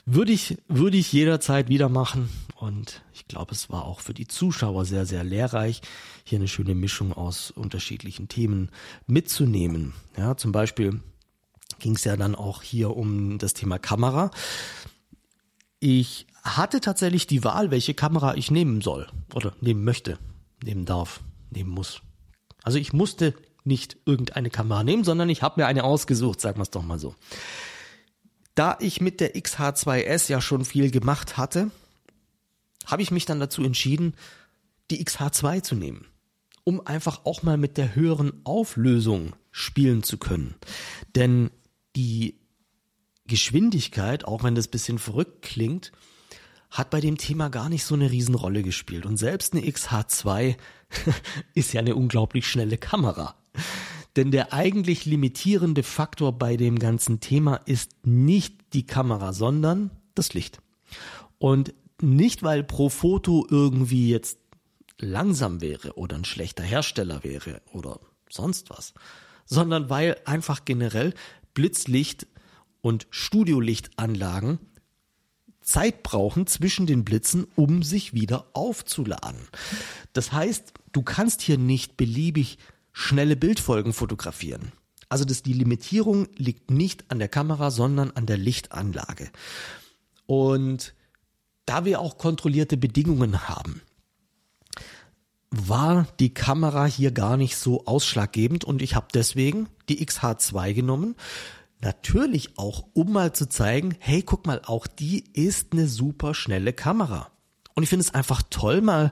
würde 0.07 0.31
ich, 0.31 0.57
würde 0.67 0.97
ich 0.97 1.11
jederzeit 1.11 1.67
wieder 1.67 1.89
machen. 1.89 2.29
Und 2.55 3.03
ich 3.13 3.27
glaube, 3.27 3.51
es 3.51 3.69
war 3.69 3.85
auch 3.85 3.99
für 3.99 4.13
die 4.13 4.25
Zuschauer 4.25 4.85
sehr, 4.85 5.05
sehr 5.05 5.23
lehrreich, 5.23 5.81
hier 6.23 6.39
eine 6.39 6.47
schöne 6.47 6.73
Mischung 6.73 7.13
aus 7.13 7.51
unterschiedlichen 7.51 8.29
Themen 8.29 8.71
mitzunehmen. 9.05 9.93
Ja, 10.17 10.37
zum 10.37 10.53
Beispiel 10.53 11.01
ging 11.79 11.95
es 11.95 12.05
ja 12.05 12.15
dann 12.15 12.35
auch 12.35 12.63
hier 12.63 12.95
um 12.95 13.37
das 13.37 13.53
Thema 13.53 13.77
Kamera. 13.77 14.31
Ich 15.79 16.25
hatte 16.41 16.79
tatsächlich 16.79 17.27
die 17.27 17.43
Wahl, 17.43 17.69
welche 17.69 17.93
Kamera 17.93 18.35
ich 18.35 18.49
nehmen 18.49 18.81
soll 18.81 19.07
oder 19.35 19.53
nehmen 19.59 19.83
möchte, 19.83 20.17
nehmen 20.63 20.85
darf, 20.85 21.19
nehmen 21.51 21.69
muss. 21.69 22.01
Also 22.63 22.79
ich 22.79 22.93
musste 22.93 23.35
nicht 23.65 23.97
irgendeine 24.05 24.49
Kamera 24.49 24.83
nehmen, 24.85 25.03
sondern 25.03 25.29
ich 25.29 25.41
habe 25.41 25.61
mir 25.61 25.67
eine 25.67 25.83
ausgesucht, 25.83 26.39
sagen 26.39 26.59
wir 26.59 26.63
es 26.63 26.71
doch 26.71 26.83
mal 26.83 26.97
so. 26.97 27.13
Da 28.57 28.75
ich 28.79 29.01
mit 29.01 29.19
der 29.19 29.35
XH2S 29.35 30.31
ja 30.31 30.41
schon 30.41 30.65
viel 30.65 30.89
gemacht 30.89 31.37
hatte, 31.37 31.69
habe 32.87 33.03
ich 33.03 33.11
mich 33.11 33.25
dann 33.25 33.39
dazu 33.39 33.63
entschieden, 33.63 34.15
die 34.89 35.05
XH2 35.05 35.61
zu 35.61 35.75
nehmen. 35.75 36.07
um 36.63 36.85
einfach 36.85 37.23
auch 37.23 37.43
mal 37.43 37.55
mit 37.55 37.77
der 37.77 37.95
höheren 37.95 38.41
Auflösung 38.43 39.37
spielen 39.51 40.03
zu 40.03 40.17
können. 40.17 40.55
Denn 41.15 41.49
die 41.95 42.41
Geschwindigkeit, 43.25 44.25
auch 44.25 44.43
wenn 44.43 44.55
das 44.55 44.67
bisschen 44.67 44.99
verrückt 44.99 45.43
klingt, 45.43 45.93
hat 46.69 46.89
bei 46.89 46.99
dem 46.99 47.17
Thema 47.17 47.49
gar 47.49 47.69
nicht 47.69 47.85
so 47.85 47.95
eine 47.95 48.11
Riesenrolle 48.11 48.63
gespielt. 48.63 49.05
Und 49.05 49.15
selbst 49.15 49.53
eine 49.53 49.65
XH2 49.65 50.57
ist 51.53 51.73
ja 51.73 51.79
eine 51.79 51.95
unglaublich 51.95 52.45
schnelle 52.45 52.77
Kamera. 52.77 53.35
Denn 54.17 54.31
der 54.31 54.51
eigentlich 54.51 55.05
limitierende 55.05 55.83
Faktor 55.83 56.37
bei 56.37 56.57
dem 56.57 56.79
ganzen 56.79 57.19
Thema 57.19 57.55
ist 57.65 57.91
nicht 58.03 58.73
die 58.73 58.85
Kamera, 58.85 59.31
sondern 59.31 59.91
das 60.15 60.33
Licht. 60.33 60.59
Und 61.37 61.75
nicht, 62.01 62.41
weil 62.41 62.63
pro 62.63 62.89
Foto 62.89 63.45
irgendwie 63.49 64.09
jetzt 64.09 64.39
langsam 64.97 65.61
wäre 65.61 65.93
oder 65.97 66.15
ein 66.15 66.25
schlechter 66.25 66.63
Hersteller 66.63 67.23
wäre 67.23 67.61
oder 67.71 67.99
sonst 68.27 68.71
was, 68.71 68.95
sondern 69.45 69.91
weil 69.91 70.17
einfach 70.25 70.65
generell 70.65 71.13
Blitzlicht 71.53 72.25
und 72.81 73.05
Studiolichtanlagen 73.11 74.57
Zeit 75.61 76.01
brauchen 76.01 76.47
zwischen 76.47 76.87
den 76.87 77.05
Blitzen, 77.05 77.45
um 77.55 77.83
sich 77.83 78.13
wieder 78.13 78.47
aufzuladen. 78.53 79.47
Das 80.13 80.31
heißt, 80.31 80.73
du 80.91 81.03
kannst 81.03 81.41
hier 81.41 81.59
nicht 81.59 81.97
beliebig 81.97 82.57
schnelle 82.97 83.35
Bildfolgen 83.35 83.93
fotografieren. 83.93 84.71
Also 85.07 85.23
das, 85.23 85.43
die 85.43 85.53
Limitierung 85.53 86.27
liegt 86.35 86.71
nicht 86.71 87.11
an 87.11 87.19
der 87.19 87.27
Kamera, 87.27 87.69
sondern 87.69 88.09
an 88.09 88.25
der 88.25 88.37
Lichtanlage. 88.37 89.29
Und 90.25 90.95
da 91.67 91.85
wir 91.85 92.01
auch 92.01 92.17
kontrollierte 92.17 92.75
Bedingungen 92.75 93.47
haben, 93.47 93.81
war 95.51 96.07
die 96.19 96.33
Kamera 96.33 96.85
hier 96.85 97.11
gar 97.11 97.37
nicht 97.37 97.55
so 97.57 97.85
ausschlaggebend 97.85 98.65
und 98.65 98.81
ich 98.81 98.95
habe 98.95 99.07
deswegen 99.13 99.69
die 99.89 100.03
XH2 100.03 100.73
genommen. 100.73 101.15
Natürlich 101.79 102.57
auch, 102.57 102.87
um 102.93 103.13
mal 103.13 103.31
zu 103.31 103.47
zeigen, 103.47 103.95
hey, 103.99 104.23
guck 104.23 104.47
mal, 104.47 104.61
auch 104.65 104.87
die 104.87 105.23
ist 105.33 105.71
eine 105.71 105.87
super 105.87 106.33
schnelle 106.33 106.73
Kamera. 106.73 107.29
Und 107.75 107.83
ich 107.83 107.89
finde 107.89 108.05
es 108.05 108.13
einfach 108.15 108.41
toll, 108.49 108.81
mal 108.81 109.11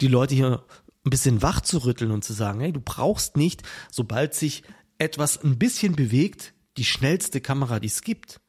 die 0.00 0.08
Leute 0.08 0.36
hier 0.36 0.64
ein 1.04 1.10
bisschen 1.10 1.42
wach 1.42 1.60
zu 1.60 1.78
rütteln 1.78 2.10
und 2.10 2.24
zu 2.24 2.32
sagen, 2.32 2.60
hey, 2.60 2.72
du 2.72 2.80
brauchst 2.80 3.36
nicht, 3.36 3.62
sobald 3.90 4.34
sich 4.34 4.62
etwas 4.98 5.42
ein 5.42 5.58
bisschen 5.58 5.94
bewegt, 5.96 6.54
die 6.76 6.84
schnellste 6.84 7.40
Kamera, 7.40 7.80
die 7.80 7.88
es 7.88 8.02
gibt. 8.02 8.40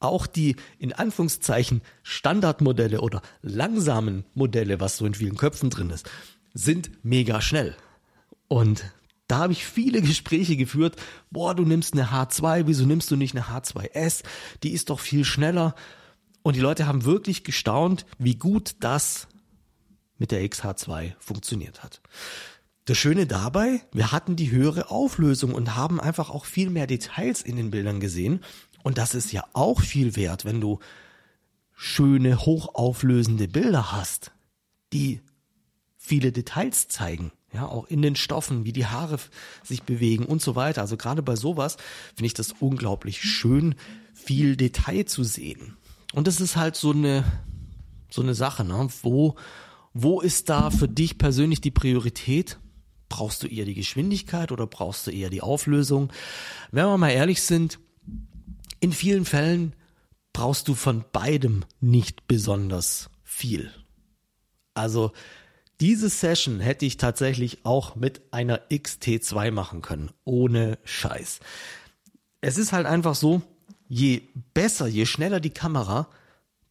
Auch 0.00 0.26
die 0.26 0.56
in 0.78 0.92
Anführungszeichen 0.92 1.80
Standardmodelle 2.02 3.00
oder 3.00 3.22
langsamen 3.40 4.24
Modelle, 4.34 4.80
was 4.80 4.96
so 4.96 5.06
in 5.06 5.14
vielen 5.14 5.36
Köpfen 5.36 5.70
drin 5.70 5.90
ist, 5.90 6.10
sind 6.54 6.90
mega 7.04 7.40
schnell. 7.40 7.76
Und 8.48 8.84
da 9.28 9.38
habe 9.38 9.52
ich 9.52 9.64
viele 9.64 10.02
Gespräche 10.02 10.56
geführt. 10.56 10.96
Boah, 11.30 11.54
du 11.54 11.64
nimmst 11.64 11.94
eine 11.94 12.08
H2, 12.08 12.64
wieso 12.66 12.84
nimmst 12.84 13.10
du 13.12 13.16
nicht 13.16 13.36
eine 13.36 13.46
H2S? 13.46 14.24
Die 14.64 14.72
ist 14.72 14.90
doch 14.90 14.98
viel 14.98 15.24
schneller. 15.24 15.76
Und 16.42 16.56
die 16.56 16.60
Leute 16.60 16.88
haben 16.88 17.04
wirklich 17.04 17.44
gestaunt, 17.44 18.04
wie 18.18 18.34
gut 18.34 18.74
das 18.80 19.28
mit 20.22 20.30
der 20.30 20.48
XH2 20.48 21.14
funktioniert 21.18 21.82
hat. 21.82 22.00
Das 22.84 22.96
Schöne 22.96 23.26
dabei, 23.26 23.82
wir 23.92 24.12
hatten 24.12 24.36
die 24.36 24.52
höhere 24.52 24.88
Auflösung 24.88 25.52
und 25.52 25.74
haben 25.74 26.00
einfach 26.00 26.30
auch 26.30 26.44
viel 26.44 26.70
mehr 26.70 26.86
Details 26.86 27.42
in 27.42 27.56
den 27.56 27.72
Bildern 27.72 27.98
gesehen. 27.98 28.38
Und 28.84 28.98
das 28.98 29.16
ist 29.16 29.32
ja 29.32 29.44
auch 29.52 29.80
viel 29.80 30.14
wert, 30.14 30.44
wenn 30.44 30.60
du 30.60 30.78
schöne, 31.74 32.38
hochauflösende 32.38 33.48
Bilder 33.48 33.90
hast, 33.90 34.30
die 34.92 35.22
viele 35.98 36.30
Details 36.30 36.86
zeigen. 36.86 37.32
Ja, 37.52 37.66
auch 37.66 37.88
in 37.88 38.00
den 38.00 38.14
Stoffen, 38.14 38.64
wie 38.64 38.72
die 38.72 38.86
Haare 38.86 39.18
sich 39.64 39.82
bewegen 39.82 40.24
und 40.24 40.40
so 40.40 40.54
weiter. 40.54 40.82
Also 40.82 40.96
gerade 40.96 41.22
bei 41.22 41.34
sowas 41.34 41.78
finde 42.14 42.26
ich 42.26 42.34
das 42.34 42.54
unglaublich 42.60 43.22
schön, 43.22 43.74
viel 44.14 44.54
Detail 44.54 45.04
zu 45.04 45.24
sehen. 45.24 45.76
Und 46.12 46.28
das 46.28 46.40
ist 46.40 46.54
halt 46.54 46.76
so 46.76 46.92
eine, 46.92 47.24
so 48.08 48.22
eine 48.22 48.34
Sache, 48.34 48.64
ne? 48.64 48.86
Wo 49.02 49.34
wo 49.94 50.20
ist 50.20 50.48
da 50.48 50.70
für 50.70 50.88
dich 50.88 51.18
persönlich 51.18 51.60
die 51.60 51.70
Priorität? 51.70 52.58
Brauchst 53.08 53.42
du 53.42 53.46
eher 53.46 53.66
die 53.66 53.74
Geschwindigkeit 53.74 54.52
oder 54.52 54.66
brauchst 54.66 55.06
du 55.06 55.10
eher 55.10 55.28
die 55.28 55.42
Auflösung? 55.42 56.12
Wenn 56.70 56.86
wir 56.86 56.96
mal 56.96 57.10
ehrlich 57.10 57.42
sind, 57.42 57.78
in 58.80 58.92
vielen 58.92 59.24
Fällen 59.24 59.74
brauchst 60.32 60.68
du 60.68 60.74
von 60.74 61.04
beidem 61.12 61.64
nicht 61.80 62.26
besonders 62.26 63.10
viel. 63.22 63.70
Also 64.74 65.12
diese 65.80 66.08
Session 66.08 66.60
hätte 66.60 66.86
ich 66.86 66.96
tatsächlich 66.96 67.66
auch 67.66 67.96
mit 67.96 68.22
einer 68.32 68.62
XT2 68.70 69.50
machen 69.50 69.82
können, 69.82 70.10
ohne 70.24 70.78
Scheiß. 70.84 71.40
Es 72.40 72.56
ist 72.56 72.72
halt 72.72 72.86
einfach 72.86 73.14
so, 73.14 73.42
je 73.88 74.22
besser, 74.54 74.86
je 74.86 75.06
schneller 75.06 75.40
die 75.40 75.50
Kamera, 75.50 76.08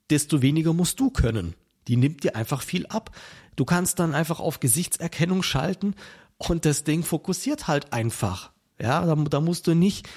desto 0.09 0.41
weniger 0.41 0.73
musst 0.73 0.99
du 0.99 1.11
können. 1.11 1.55
Die 1.87 1.97
nimmt 1.97 2.23
dir 2.23 2.35
einfach 2.35 2.61
viel 2.61 2.85
ab. 2.87 3.11
Du 3.55 3.65
kannst 3.65 3.99
dann 3.99 4.13
einfach 4.13 4.39
auf 4.39 4.59
Gesichtserkennung 4.59 5.43
schalten 5.43 5.95
und 6.37 6.65
das 6.65 6.83
Ding 6.83 7.03
fokussiert 7.03 7.67
halt 7.67 7.93
einfach. 7.93 8.51
Ja, 8.79 9.05
da, 9.05 9.15
da 9.15 9.41
musst 9.41 9.67
du 9.67 9.75
nicht, 9.75 10.09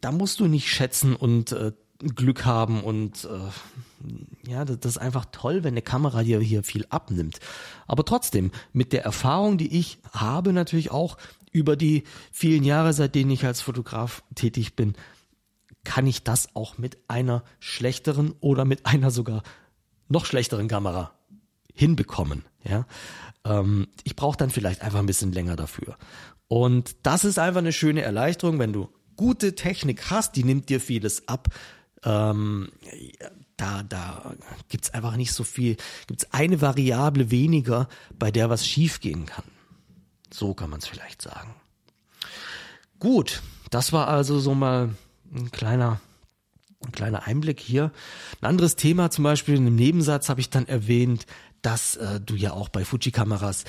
da 0.00 0.12
musst 0.12 0.40
du 0.40 0.46
nicht 0.46 0.68
schätzen 0.68 1.16
und 1.16 1.52
äh, 1.52 1.72
Glück 1.98 2.44
haben 2.44 2.84
und 2.84 3.24
äh, 3.24 4.50
ja, 4.50 4.64
das, 4.64 4.92
ist 4.92 4.98
einfach 4.98 5.26
toll, 5.32 5.64
wenn 5.64 5.74
eine 5.74 5.82
Kamera 5.82 6.22
dir 6.22 6.40
hier 6.40 6.62
viel 6.62 6.86
abnimmt. 6.90 7.40
Aber 7.86 8.04
trotzdem, 8.04 8.52
mit 8.72 8.92
der 8.92 9.04
Erfahrung, 9.04 9.58
die 9.58 9.76
ich 9.76 9.98
habe, 10.12 10.52
natürlich 10.52 10.92
auch 10.92 11.16
über 11.50 11.76
die 11.76 12.04
vielen 12.30 12.62
Jahre, 12.62 12.92
seitdem 12.92 13.30
ich 13.30 13.44
als 13.44 13.62
Fotograf 13.62 14.22
tätig 14.34 14.76
bin, 14.76 14.94
kann 15.82 16.06
ich 16.06 16.22
das 16.22 16.54
auch 16.54 16.78
mit 16.78 16.98
einer 17.08 17.42
schlechteren 17.58 18.32
oder 18.40 18.64
mit 18.64 18.86
einer 18.86 19.10
sogar 19.10 19.42
noch 20.08 20.26
schlechteren 20.26 20.68
Kamera 20.68 21.12
hinbekommen. 21.74 22.44
Ja, 22.64 22.86
ähm, 23.44 23.88
ich 24.04 24.16
brauche 24.16 24.36
dann 24.36 24.50
vielleicht 24.50 24.82
einfach 24.82 24.98
ein 24.98 25.06
bisschen 25.06 25.32
länger 25.32 25.56
dafür. 25.56 25.96
Und 26.48 26.96
das 27.02 27.24
ist 27.24 27.38
einfach 27.38 27.58
eine 27.58 27.72
schöne 27.72 28.02
Erleichterung, 28.02 28.58
wenn 28.58 28.72
du 28.72 28.88
gute 29.16 29.54
Technik 29.54 30.10
hast, 30.10 30.36
die 30.36 30.44
nimmt 30.44 30.68
dir 30.70 30.80
vieles 30.80 31.28
ab. 31.28 31.48
Ähm, 32.04 32.70
da, 33.56 33.82
da 33.82 34.34
gibt's 34.68 34.90
einfach 34.90 35.16
nicht 35.16 35.32
so 35.32 35.44
viel, 35.44 35.76
gibt's 36.06 36.32
eine 36.32 36.60
Variable 36.60 37.30
weniger, 37.30 37.88
bei 38.18 38.30
der 38.30 38.48
was 38.50 38.66
schiefgehen 38.66 39.26
kann. 39.26 39.44
So 40.32 40.54
kann 40.54 40.70
man 40.70 40.78
es 40.78 40.86
vielleicht 40.86 41.20
sagen. 41.22 41.54
Gut, 42.98 43.42
das 43.70 43.92
war 43.92 44.08
also 44.08 44.38
so 44.38 44.54
mal 44.54 44.94
ein 45.34 45.50
kleiner 45.50 46.00
ein 46.84 46.92
kleiner 46.92 47.26
Einblick 47.26 47.60
hier. 47.60 47.92
Ein 48.40 48.48
anderes 48.48 48.76
Thema 48.76 49.10
zum 49.10 49.24
Beispiel 49.24 49.56
in 49.56 49.66
einem 49.66 49.76
Nebensatz 49.76 50.28
habe 50.28 50.40
ich 50.40 50.50
dann 50.50 50.66
erwähnt, 50.66 51.26
dass 51.62 51.96
äh, 51.96 52.20
du 52.20 52.34
ja 52.34 52.52
auch 52.52 52.68
bei 52.68 52.84
Fuji-Kameras 52.84 53.64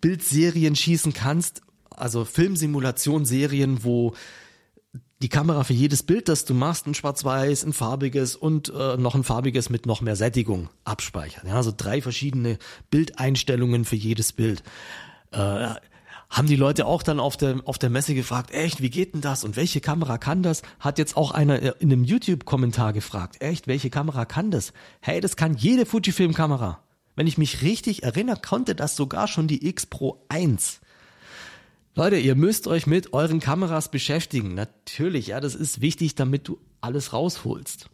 Bildserien 0.00 0.76
schießen 0.76 1.12
kannst, 1.12 1.62
also 1.90 2.24
Filmsimulationsserien, 2.24 3.84
wo 3.84 4.14
die 5.20 5.28
Kamera 5.28 5.64
für 5.64 5.72
jedes 5.72 6.04
Bild, 6.04 6.28
das 6.28 6.44
du 6.44 6.54
machst, 6.54 6.86
ein 6.86 6.94
schwarz-weiß, 6.94 7.64
ein 7.64 7.72
farbiges 7.72 8.36
und 8.36 8.72
äh, 8.72 8.96
noch 8.96 9.16
ein 9.16 9.24
farbiges 9.24 9.68
mit 9.68 9.86
noch 9.86 10.00
mehr 10.00 10.14
Sättigung 10.14 10.68
abspeichert. 10.84 11.44
Ja, 11.44 11.54
also 11.54 11.72
drei 11.76 12.00
verschiedene 12.00 12.58
Bildeinstellungen 12.90 13.84
für 13.84 13.96
jedes 13.96 14.32
Bild. 14.32 14.62
Äh, 15.32 15.74
haben 16.30 16.46
die 16.46 16.56
Leute 16.56 16.86
auch 16.86 17.02
dann 17.02 17.20
auf 17.20 17.36
der, 17.36 17.62
auf 17.64 17.78
der 17.78 17.90
Messe 17.90 18.14
gefragt, 18.14 18.50
echt, 18.52 18.82
wie 18.82 18.90
geht 18.90 19.14
denn 19.14 19.20
das 19.20 19.44
und 19.44 19.56
welche 19.56 19.80
Kamera 19.80 20.18
kann 20.18 20.42
das? 20.42 20.62
Hat 20.78 20.98
jetzt 20.98 21.16
auch 21.16 21.30
einer 21.30 21.80
in 21.80 21.90
einem 21.92 22.04
YouTube-Kommentar 22.04 22.92
gefragt, 22.92 23.40
echt, 23.40 23.66
welche 23.66 23.90
Kamera 23.90 24.24
kann 24.24 24.50
das? 24.50 24.72
Hey, 25.00 25.20
das 25.20 25.36
kann 25.36 25.56
jede 25.56 25.86
Fujifilm-Kamera. 25.86 26.82
Wenn 27.16 27.26
ich 27.26 27.38
mich 27.38 27.62
richtig 27.62 28.02
erinnere, 28.02 28.40
konnte 28.40 28.74
das 28.74 28.94
sogar 28.94 29.26
schon 29.26 29.48
die 29.48 29.66
X 29.66 29.86
Pro 29.86 30.24
1. 30.28 30.80
Leute, 31.94 32.16
ihr 32.16 32.36
müsst 32.36 32.68
euch 32.68 32.86
mit 32.86 33.12
euren 33.12 33.40
Kameras 33.40 33.90
beschäftigen. 33.90 34.54
Natürlich, 34.54 35.28
ja, 35.28 35.40
das 35.40 35.56
ist 35.56 35.80
wichtig, 35.80 36.14
damit 36.14 36.46
du 36.46 36.60
alles 36.80 37.12
rausholst. 37.12 37.90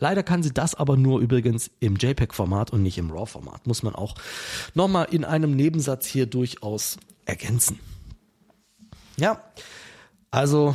Leider 0.00 0.22
kann 0.22 0.42
sie 0.42 0.52
das 0.52 0.74
aber 0.74 0.96
nur 0.96 1.20
übrigens 1.20 1.70
im 1.80 1.96
JPEG-Format 1.96 2.72
und 2.72 2.82
nicht 2.82 2.98
im 2.98 3.10
RAW-Format. 3.10 3.66
Muss 3.66 3.82
man 3.82 3.94
auch 3.94 4.14
nochmal 4.74 5.08
in 5.10 5.24
einem 5.24 5.54
Nebensatz 5.54 6.06
hier 6.06 6.26
durchaus 6.26 6.98
ergänzen. 7.28 7.78
Ja, 9.16 9.42
also 10.30 10.74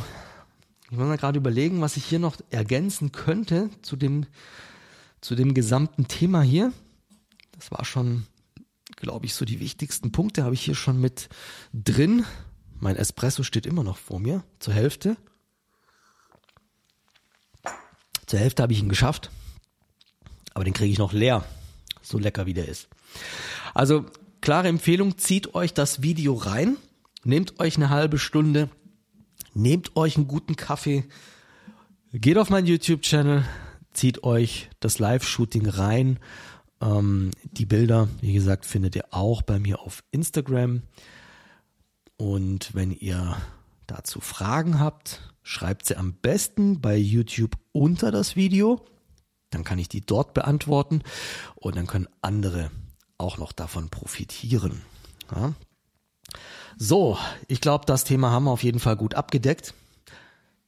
ich 0.84 0.96
muss 0.96 1.06
mal 1.06 1.16
gerade 1.16 1.38
überlegen, 1.38 1.80
was 1.80 1.96
ich 1.96 2.04
hier 2.04 2.18
noch 2.18 2.36
ergänzen 2.50 3.10
könnte 3.10 3.70
zu 3.82 3.96
dem, 3.96 4.26
zu 5.20 5.34
dem 5.34 5.54
gesamten 5.54 6.08
Thema 6.08 6.42
hier. 6.42 6.72
Das 7.52 7.70
war 7.70 7.84
schon, 7.84 8.26
glaube 8.96 9.26
ich, 9.26 9.34
so 9.34 9.44
die 9.44 9.60
wichtigsten 9.60 10.12
Punkte 10.12 10.44
habe 10.44 10.54
ich 10.54 10.62
hier 10.62 10.74
schon 10.74 11.00
mit 11.00 11.28
drin. 11.72 12.24
Mein 12.78 12.96
Espresso 12.96 13.42
steht 13.42 13.66
immer 13.66 13.82
noch 13.82 13.96
vor 13.96 14.20
mir, 14.20 14.44
zur 14.58 14.74
Hälfte. 14.74 15.16
Zur 18.26 18.38
Hälfte 18.38 18.62
habe 18.62 18.72
ich 18.72 18.80
ihn 18.80 18.88
geschafft, 18.88 19.30
aber 20.54 20.64
den 20.64 20.74
kriege 20.74 20.92
ich 20.92 20.98
noch 20.98 21.12
leer, 21.12 21.44
so 22.02 22.18
lecker 22.18 22.46
wie 22.46 22.54
der 22.54 22.68
ist. 22.68 22.88
Also 23.74 24.06
klare 24.44 24.68
Empfehlung, 24.68 25.16
zieht 25.16 25.54
euch 25.54 25.72
das 25.72 26.02
Video 26.02 26.34
rein, 26.34 26.76
nehmt 27.24 27.60
euch 27.60 27.76
eine 27.76 27.88
halbe 27.88 28.18
Stunde, 28.18 28.68
nehmt 29.54 29.96
euch 29.96 30.16
einen 30.16 30.28
guten 30.28 30.54
Kaffee, 30.54 31.04
geht 32.12 32.36
auf 32.36 32.50
meinen 32.50 32.66
YouTube-Channel, 32.66 33.42
zieht 33.94 34.22
euch 34.22 34.68
das 34.80 34.98
Live-Shooting 34.98 35.66
rein. 35.66 36.18
Ähm, 36.82 37.30
die 37.52 37.64
Bilder, 37.64 38.10
wie 38.20 38.34
gesagt, 38.34 38.66
findet 38.66 38.94
ihr 38.96 39.06
auch 39.12 39.40
bei 39.40 39.58
mir 39.58 39.80
auf 39.80 40.04
Instagram. 40.10 40.82
Und 42.18 42.74
wenn 42.74 42.90
ihr 42.90 43.38
dazu 43.86 44.20
Fragen 44.20 44.78
habt, 44.78 45.22
schreibt 45.42 45.86
sie 45.86 45.96
am 45.96 46.12
besten 46.12 46.82
bei 46.82 46.98
YouTube 46.98 47.56
unter 47.72 48.12
das 48.12 48.36
Video. 48.36 48.84
Dann 49.48 49.64
kann 49.64 49.78
ich 49.78 49.88
die 49.88 50.04
dort 50.04 50.34
beantworten 50.34 51.02
und 51.54 51.76
dann 51.76 51.86
können 51.86 52.08
andere 52.20 52.70
auch 53.18 53.38
noch 53.38 53.52
davon 53.52 53.88
profitieren. 53.88 54.82
Ja. 55.34 55.52
So, 56.76 57.18
ich 57.46 57.60
glaube, 57.60 57.86
das 57.86 58.04
Thema 58.04 58.30
haben 58.30 58.44
wir 58.44 58.50
auf 58.50 58.64
jeden 58.64 58.80
Fall 58.80 58.96
gut 58.96 59.14
abgedeckt. 59.14 59.74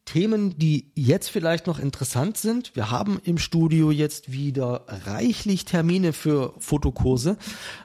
Themen, 0.04 0.56
die 0.56 0.92
jetzt 0.94 1.28
vielleicht 1.28 1.66
noch 1.66 1.80
interessant 1.80 2.37
sind. 2.37 2.76
Wir 2.76 2.92
haben 2.92 3.20
im 3.24 3.38
Studio 3.38 3.90
jetzt 3.90 4.30
wieder 4.30 4.85
reichlich 4.87 5.64
Termine 5.64 6.12
für 6.12 6.54
Fotokurse. 6.59 7.37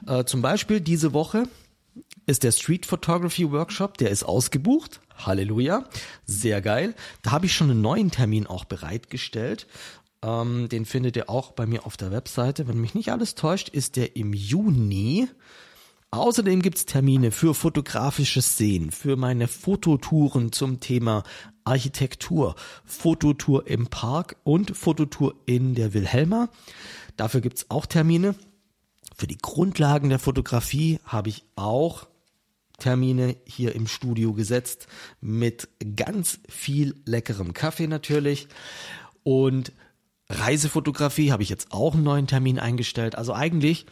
Äh, 0.06 0.24
zum 0.24 0.40
Beispiel 0.40 0.80
diese 0.80 1.12
Woche 1.12 1.48
ist 2.26 2.44
der 2.44 2.52
Street 2.52 2.86
Photography 2.86 3.50
Workshop, 3.50 3.98
der 3.98 4.10
ist 4.10 4.22
ausgebucht. 4.22 5.00
Halleluja, 5.16 5.84
sehr 6.24 6.62
geil. 6.62 6.94
Da 7.22 7.32
habe 7.32 7.46
ich 7.46 7.54
schon 7.54 7.70
einen 7.70 7.82
neuen 7.82 8.12
Termin 8.12 8.46
auch 8.46 8.64
bereitgestellt. 8.64 9.66
Ähm, 10.22 10.68
den 10.68 10.84
findet 10.84 11.16
ihr 11.16 11.28
auch 11.28 11.52
bei 11.52 11.66
mir 11.66 11.86
auf 11.86 11.96
der 11.96 12.12
Webseite. 12.12 12.68
Wenn 12.68 12.80
mich 12.80 12.94
nicht 12.94 13.10
alles 13.10 13.34
täuscht, 13.34 13.68
ist 13.68 13.96
der 13.96 14.16
im 14.16 14.32
Juni. 14.32 15.28
Außerdem 16.10 16.60
gibt's 16.60 16.84
Termine 16.84 17.30
für 17.30 17.54
fotografisches 17.54 18.58
Sehen, 18.58 18.90
für 18.90 19.16
meine 19.16 19.48
Fototouren 19.48 20.52
zum 20.52 20.78
Thema 20.78 21.22
Architektur, 21.64 22.54
Fototour 22.84 23.66
im 23.66 23.86
Park 23.86 24.36
und 24.44 24.76
Fototour 24.76 25.34
in 25.46 25.74
der 25.74 25.94
Wilhelma. 25.94 26.50
Dafür 27.16 27.40
gibt's 27.40 27.66
auch 27.70 27.86
Termine. 27.86 28.34
Für 29.16 29.26
die 29.26 29.38
Grundlagen 29.38 30.10
der 30.10 30.18
Fotografie 30.18 30.98
habe 31.04 31.30
ich 31.30 31.44
auch 31.56 32.06
Termine 32.78 33.36
hier 33.46 33.74
im 33.74 33.86
Studio 33.86 34.34
gesetzt 34.34 34.88
mit 35.20 35.68
ganz 35.96 36.40
viel 36.48 36.96
leckerem 37.06 37.54
Kaffee 37.54 37.86
natürlich. 37.86 38.48
Und 39.22 39.72
Reisefotografie 40.32 41.30
habe 41.30 41.42
ich 41.42 41.48
jetzt 41.48 41.72
auch 41.72 41.94
einen 41.94 42.04
neuen 42.04 42.26
Termin 42.26 42.58
eingestellt. 42.58 43.16
Also 43.16 43.34
eigentlich 43.34 43.86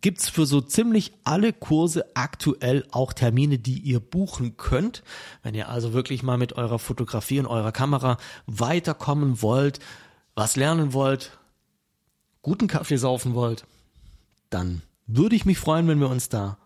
gibt's 0.00 0.28
für 0.28 0.46
so 0.46 0.60
ziemlich 0.60 1.12
alle 1.24 1.52
Kurse 1.52 2.04
aktuell 2.14 2.86
auch 2.90 3.12
Termine, 3.12 3.58
die 3.58 3.78
ihr 3.78 4.00
buchen 4.00 4.56
könnt. 4.56 5.02
Wenn 5.42 5.54
ihr 5.54 5.68
also 5.68 5.92
wirklich 5.92 6.22
mal 6.22 6.38
mit 6.38 6.54
eurer 6.54 6.78
Fotografie 6.78 7.40
und 7.40 7.46
eurer 7.46 7.72
Kamera 7.72 8.18
weiterkommen 8.46 9.42
wollt, 9.42 9.80
was 10.34 10.56
lernen 10.56 10.92
wollt, 10.92 11.38
guten 12.42 12.66
Kaffee 12.66 12.96
saufen 12.96 13.34
wollt, 13.34 13.64
dann 14.48 14.82
würde 15.06 15.36
ich 15.36 15.44
mich 15.44 15.58
freuen, 15.58 15.88
wenn 15.88 16.00
wir 16.00 16.08
uns 16.08 16.28
da 16.28 16.58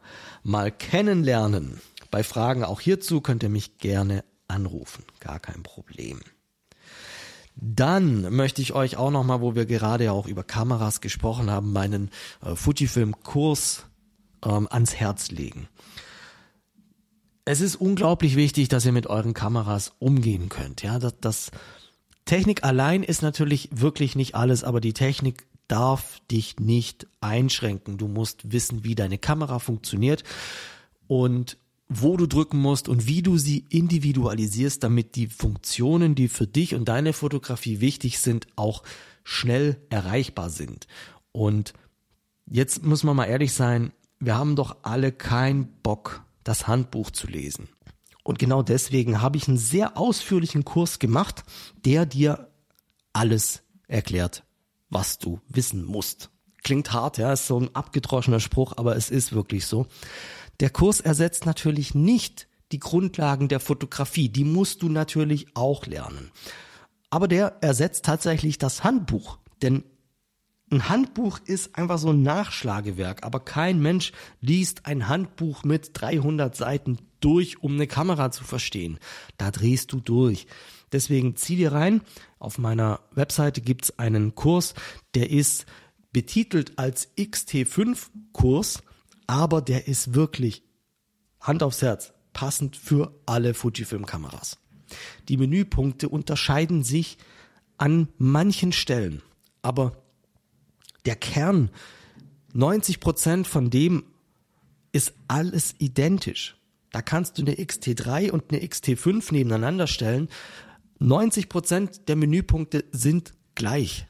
mal 0.42 0.70
kennenlernen. 0.70 1.80
Bei 2.10 2.22
Fragen 2.22 2.64
auch 2.64 2.80
hierzu 2.80 3.20
könnt 3.20 3.42
ihr 3.42 3.48
mich 3.48 3.78
gerne 3.78 4.24
anrufen. 4.48 5.04
Gar 5.20 5.40
kein 5.40 5.62
Problem. 5.62 6.20
Dann 7.56 8.34
möchte 8.34 8.62
ich 8.62 8.72
euch 8.72 8.96
auch 8.96 9.10
nochmal, 9.10 9.40
wo 9.40 9.54
wir 9.54 9.66
gerade 9.66 10.04
ja 10.04 10.12
auch 10.12 10.26
über 10.26 10.42
Kameras 10.42 11.00
gesprochen 11.00 11.50
haben, 11.50 11.72
meinen 11.72 12.10
äh, 12.42 12.56
Fujifilm-Kurs 12.56 13.86
ähm, 14.44 14.68
ans 14.70 14.94
Herz 14.94 15.30
legen. 15.30 15.68
Es 17.44 17.60
ist 17.60 17.76
unglaublich 17.76 18.36
wichtig, 18.36 18.68
dass 18.68 18.86
ihr 18.86 18.92
mit 18.92 19.06
euren 19.06 19.34
Kameras 19.34 19.92
umgehen 19.98 20.48
könnt. 20.48 20.82
Ja, 20.82 20.98
das, 20.98 21.14
das 21.20 21.50
Technik 22.24 22.64
allein 22.64 23.02
ist 23.02 23.22
natürlich 23.22 23.68
wirklich 23.70 24.16
nicht 24.16 24.34
alles, 24.34 24.64
aber 24.64 24.80
die 24.80 24.94
Technik 24.94 25.46
darf 25.68 26.20
dich 26.30 26.58
nicht 26.58 27.06
einschränken. 27.20 27.98
Du 27.98 28.08
musst 28.08 28.52
wissen, 28.52 28.84
wie 28.84 28.94
deine 28.94 29.18
Kamera 29.18 29.58
funktioniert 29.58 30.24
und 31.06 31.58
wo 32.00 32.16
du 32.16 32.26
drücken 32.26 32.58
musst 32.58 32.88
und 32.88 33.06
wie 33.06 33.22
du 33.22 33.38
sie 33.38 33.64
individualisierst, 33.68 34.82
damit 34.82 35.16
die 35.16 35.26
Funktionen, 35.26 36.14
die 36.14 36.28
für 36.28 36.46
dich 36.46 36.74
und 36.74 36.88
deine 36.88 37.12
Fotografie 37.12 37.80
wichtig 37.80 38.18
sind, 38.18 38.46
auch 38.56 38.82
schnell 39.22 39.78
erreichbar 39.90 40.50
sind. 40.50 40.86
Und 41.32 41.72
jetzt 42.46 42.84
muss 42.84 43.02
man 43.02 43.16
mal 43.16 43.24
ehrlich 43.24 43.52
sein, 43.52 43.92
wir 44.20 44.36
haben 44.36 44.56
doch 44.56 44.76
alle 44.82 45.12
keinen 45.12 45.66
Bock, 45.82 46.24
das 46.44 46.66
Handbuch 46.66 47.10
zu 47.10 47.26
lesen. 47.26 47.68
Und 48.22 48.38
genau 48.38 48.62
deswegen 48.62 49.20
habe 49.20 49.36
ich 49.36 49.48
einen 49.48 49.58
sehr 49.58 49.98
ausführlichen 49.98 50.64
Kurs 50.64 50.98
gemacht, 50.98 51.44
der 51.84 52.06
dir 52.06 52.48
alles 53.12 53.62
erklärt, 53.86 54.44
was 54.88 55.18
du 55.18 55.40
wissen 55.48 55.84
musst. 55.84 56.30
Klingt 56.62 56.92
hart, 56.92 57.18
ja, 57.18 57.32
ist 57.32 57.46
so 57.46 57.60
ein 57.60 57.74
abgedroschener 57.74 58.40
Spruch, 58.40 58.72
aber 58.78 58.96
es 58.96 59.10
ist 59.10 59.34
wirklich 59.34 59.66
so. 59.66 59.86
Der 60.60 60.70
Kurs 60.70 61.00
ersetzt 61.00 61.46
natürlich 61.46 61.94
nicht 61.94 62.48
die 62.72 62.78
Grundlagen 62.78 63.48
der 63.48 63.60
Fotografie, 63.60 64.28
die 64.28 64.44
musst 64.44 64.82
du 64.82 64.88
natürlich 64.88 65.48
auch 65.54 65.86
lernen. 65.86 66.30
Aber 67.10 67.28
der 67.28 67.58
ersetzt 67.60 68.04
tatsächlich 68.04 68.58
das 68.58 68.82
Handbuch, 68.82 69.38
denn 69.62 69.84
ein 70.72 70.88
Handbuch 70.88 71.38
ist 71.44 71.76
einfach 71.76 71.98
so 71.98 72.10
ein 72.10 72.22
Nachschlagewerk, 72.22 73.24
aber 73.24 73.38
kein 73.38 73.80
Mensch 73.80 74.12
liest 74.40 74.86
ein 74.86 75.08
Handbuch 75.08 75.62
mit 75.62 75.90
300 75.92 76.56
Seiten 76.56 76.98
durch, 77.20 77.62
um 77.62 77.74
eine 77.74 77.86
Kamera 77.86 78.30
zu 78.30 78.44
verstehen. 78.44 78.98
Da 79.36 79.50
drehst 79.50 79.92
du 79.92 80.00
durch. 80.00 80.46
Deswegen 80.90 81.36
zieh 81.36 81.56
dir 81.56 81.72
rein. 81.72 82.02
Auf 82.38 82.58
meiner 82.58 83.00
Webseite 83.12 83.60
gibt's 83.60 83.98
einen 83.98 84.34
Kurs, 84.34 84.74
der 85.14 85.30
ist 85.30 85.66
betitelt 86.12 86.78
als 86.78 87.08
XT5 87.16 88.08
Kurs 88.32 88.82
aber 89.26 89.62
der 89.62 89.88
ist 89.88 90.14
wirklich 90.14 90.62
Hand 91.40 91.62
aufs 91.62 91.82
Herz 91.82 92.12
passend 92.32 92.76
für 92.76 93.14
alle 93.24 93.54
Fujifilm-Kameras. 93.54 94.58
Die 95.28 95.38
Menüpunkte 95.38 96.08
unterscheiden 96.08 96.82
sich 96.82 97.16
an 97.78 98.08
manchen 98.18 98.72
Stellen, 98.72 99.22
aber 99.62 99.96
der 101.06 101.16
Kern, 101.16 101.70
90 102.52 103.00
Prozent 103.00 103.46
von 103.46 103.70
dem 103.70 104.04
ist 104.92 105.14
alles 105.26 105.74
identisch. 105.78 106.56
Da 106.92 107.02
kannst 107.02 107.38
du 107.38 107.42
eine 107.42 107.54
XT3 107.54 108.30
und 108.30 108.52
eine 108.52 108.62
XT5 108.62 109.32
nebeneinander 109.32 109.86
stellen. 109.86 110.28
90 111.00 111.48
Prozent 111.48 112.08
der 112.08 112.14
Menüpunkte 112.14 112.84
sind 112.92 113.34
gleich. 113.56 114.06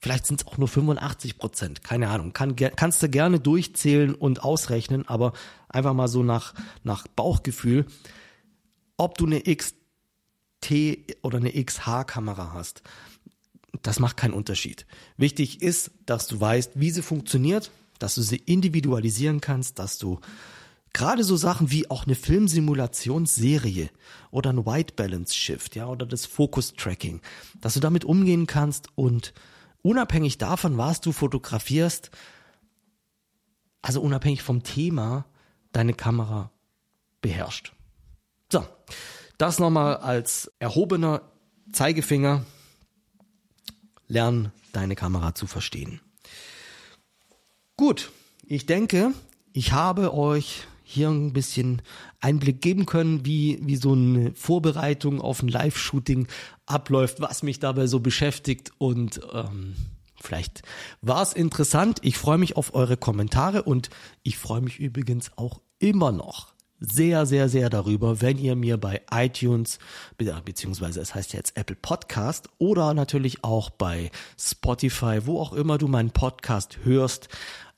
Vielleicht 0.00 0.26
sind 0.26 0.40
es 0.40 0.46
auch 0.46 0.58
nur 0.58 0.68
85 0.68 1.38
Prozent, 1.38 1.82
keine 1.82 2.08
Ahnung. 2.08 2.32
Kann, 2.32 2.54
kannst 2.54 3.02
du 3.02 3.08
gerne 3.08 3.40
durchzählen 3.40 4.14
und 4.14 4.42
ausrechnen, 4.42 5.08
aber 5.08 5.32
einfach 5.68 5.92
mal 5.94 6.08
so 6.08 6.22
nach, 6.22 6.54
nach 6.84 7.06
Bauchgefühl, 7.08 7.86
ob 8.96 9.18
du 9.18 9.26
eine 9.26 9.42
XT 9.42 9.74
oder 11.22 11.38
eine 11.38 11.52
XH-Kamera 11.52 12.52
hast, 12.52 12.82
das 13.82 13.98
macht 13.98 14.16
keinen 14.16 14.34
Unterschied. 14.34 14.86
Wichtig 15.16 15.62
ist, 15.62 15.90
dass 16.06 16.26
du 16.26 16.40
weißt, 16.40 16.72
wie 16.74 16.90
sie 16.90 17.02
funktioniert, 17.02 17.70
dass 17.98 18.14
du 18.14 18.22
sie 18.22 18.36
individualisieren 18.36 19.40
kannst, 19.40 19.78
dass 19.78 19.98
du 19.98 20.20
gerade 20.92 21.24
so 21.24 21.36
Sachen 21.36 21.70
wie 21.70 21.90
auch 21.90 22.06
eine 22.06 22.14
Filmsimulationsserie 22.14 23.90
oder 24.30 24.50
ein 24.50 24.64
White 24.64 24.94
Balance 24.94 25.34
Shift, 25.34 25.76
ja, 25.76 25.86
oder 25.86 26.06
das 26.06 26.26
Focus 26.26 26.72
Tracking, 26.74 27.20
dass 27.60 27.74
du 27.74 27.80
damit 27.80 28.04
umgehen 28.04 28.46
kannst 28.46 28.88
und 28.94 29.32
unabhängig 29.82 30.38
davon, 30.38 30.78
was 30.78 31.00
du 31.00 31.12
fotografierst, 31.12 32.10
also 33.82 34.00
unabhängig 34.00 34.42
vom 34.42 34.62
Thema, 34.62 35.24
deine 35.72 35.94
Kamera 35.94 36.50
beherrscht. 37.20 37.72
So, 38.50 38.66
das 39.38 39.58
nochmal 39.58 39.96
als 39.98 40.50
erhobener 40.58 41.22
Zeigefinger. 41.72 42.44
Lern 44.06 44.52
deine 44.72 44.96
Kamera 44.96 45.34
zu 45.34 45.46
verstehen. 45.46 46.00
Gut, 47.76 48.10
ich 48.46 48.66
denke, 48.66 49.12
ich 49.52 49.72
habe 49.72 50.14
euch 50.14 50.66
hier 50.90 51.10
ein 51.10 51.34
bisschen 51.34 51.82
Einblick 52.18 52.62
geben 52.62 52.86
können, 52.86 53.26
wie, 53.26 53.58
wie 53.60 53.76
so 53.76 53.92
eine 53.92 54.32
Vorbereitung 54.34 55.20
auf 55.20 55.42
ein 55.42 55.48
Live-Shooting 55.48 56.28
abläuft, 56.64 57.20
was 57.20 57.42
mich 57.42 57.60
dabei 57.60 57.86
so 57.86 58.00
beschäftigt 58.00 58.72
und 58.78 59.20
ähm, 59.34 59.76
vielleicht 60.18 60.62
war 61.02 61.22
es 61.22 61.34
interessant. 61.34 61.98
Ich 62.00 62.16
freue 62.16 62.38
mich 62.38 62.56
auf 62.56 62.74
eure 62.74 62.96
Kommentare 62.96 63.64
und 63.64 63.90
ich 64.22 64.38
freue 64.38 64.62
mich 64.62 64.80
übrigens 64.80 65.30
auch 65.36 65.60
immer 65.78 66.10
noch 66.10 66.54
sehr, 66.80 67.26
sehr, 67.26 67.50
sehr 67.50 67.68
darüber, 67.68 68.22
wenn 68.22 68.38
ihr 68.38 68.56
mir 68.56 68.78
bei 68.78 69.02
iTunes, 69.10 69.78
beziehungsweise 70.16 71.00
es 71.00 71.14
heißt 71.14 71.34
jetzt 71.34 71.56
Apple 71.56 71.76
Podcast 71.76 72.48
oder 72.56 72.94
natürlich 72.94 73.44
auch 73.44 73.68
bei 73.68 74.10
Spotify, 74.40 75.20
wo 75.26 75.38
auch 75.38 75.52
immer 75.52 75.76
du 75.76 75.86
meinen 75.86 76.12
Podcast 76.12 76.78
hörst, 76.84 77.28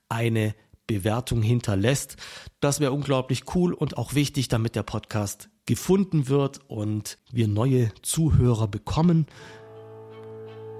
eine 0.09 0.55
Bewertung 0.91 1.41
hinterlässt. 1.41 2.17
Das 2.59 2.81
wäre 2.81 2.91
unglaublich 2.91 3.45
cool 3.55 3.73
und 3.73 3.97
auch 3.97 4.15
wichtig, 4.15 4.49
damit 4.49 4.75
der 4.75 4.83
Podcast 4.83 5.49
gefunden 5.65 6.29
wird 6.29 6.59
und 6.67 7.19
wir 7.31 7.47
neue 7.47 7.93
Zuhörer 8.03 8.67
bekommen. 8.67 9.27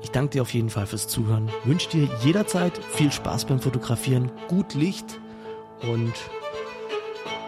Ich 0.03 0.11
danke 0.11 0.31
dir 0.31 0.43
auf 0.43 0.53
jeden 0.53 0.71
Fall 0.71 0.87
fürs 0.87 1.07
Zuhören. 1.07 1.49
Wünsche 1.65 1.91
dir 1.91 2.09
jederzeit 2.25 2.77
viel 2.93 3.13
Spaß 3.13 3.45
beim 3.45 3.61
Fotografieren, 3.61 4.33
gut 4.49 4.75
Licht 4.75 5.21
und 5.83 6.15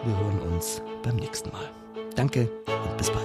wir 0.05 0.17
hören 0.17 0.41
uns 0.53 0.83
beim 1.03 1.17
nächsten 1.17 1.51
Mal. 1.51 1.69
Danke 2.15 2.49
und 2.85 2.97
bis 2.97 3.11
bald. 3.11 3.22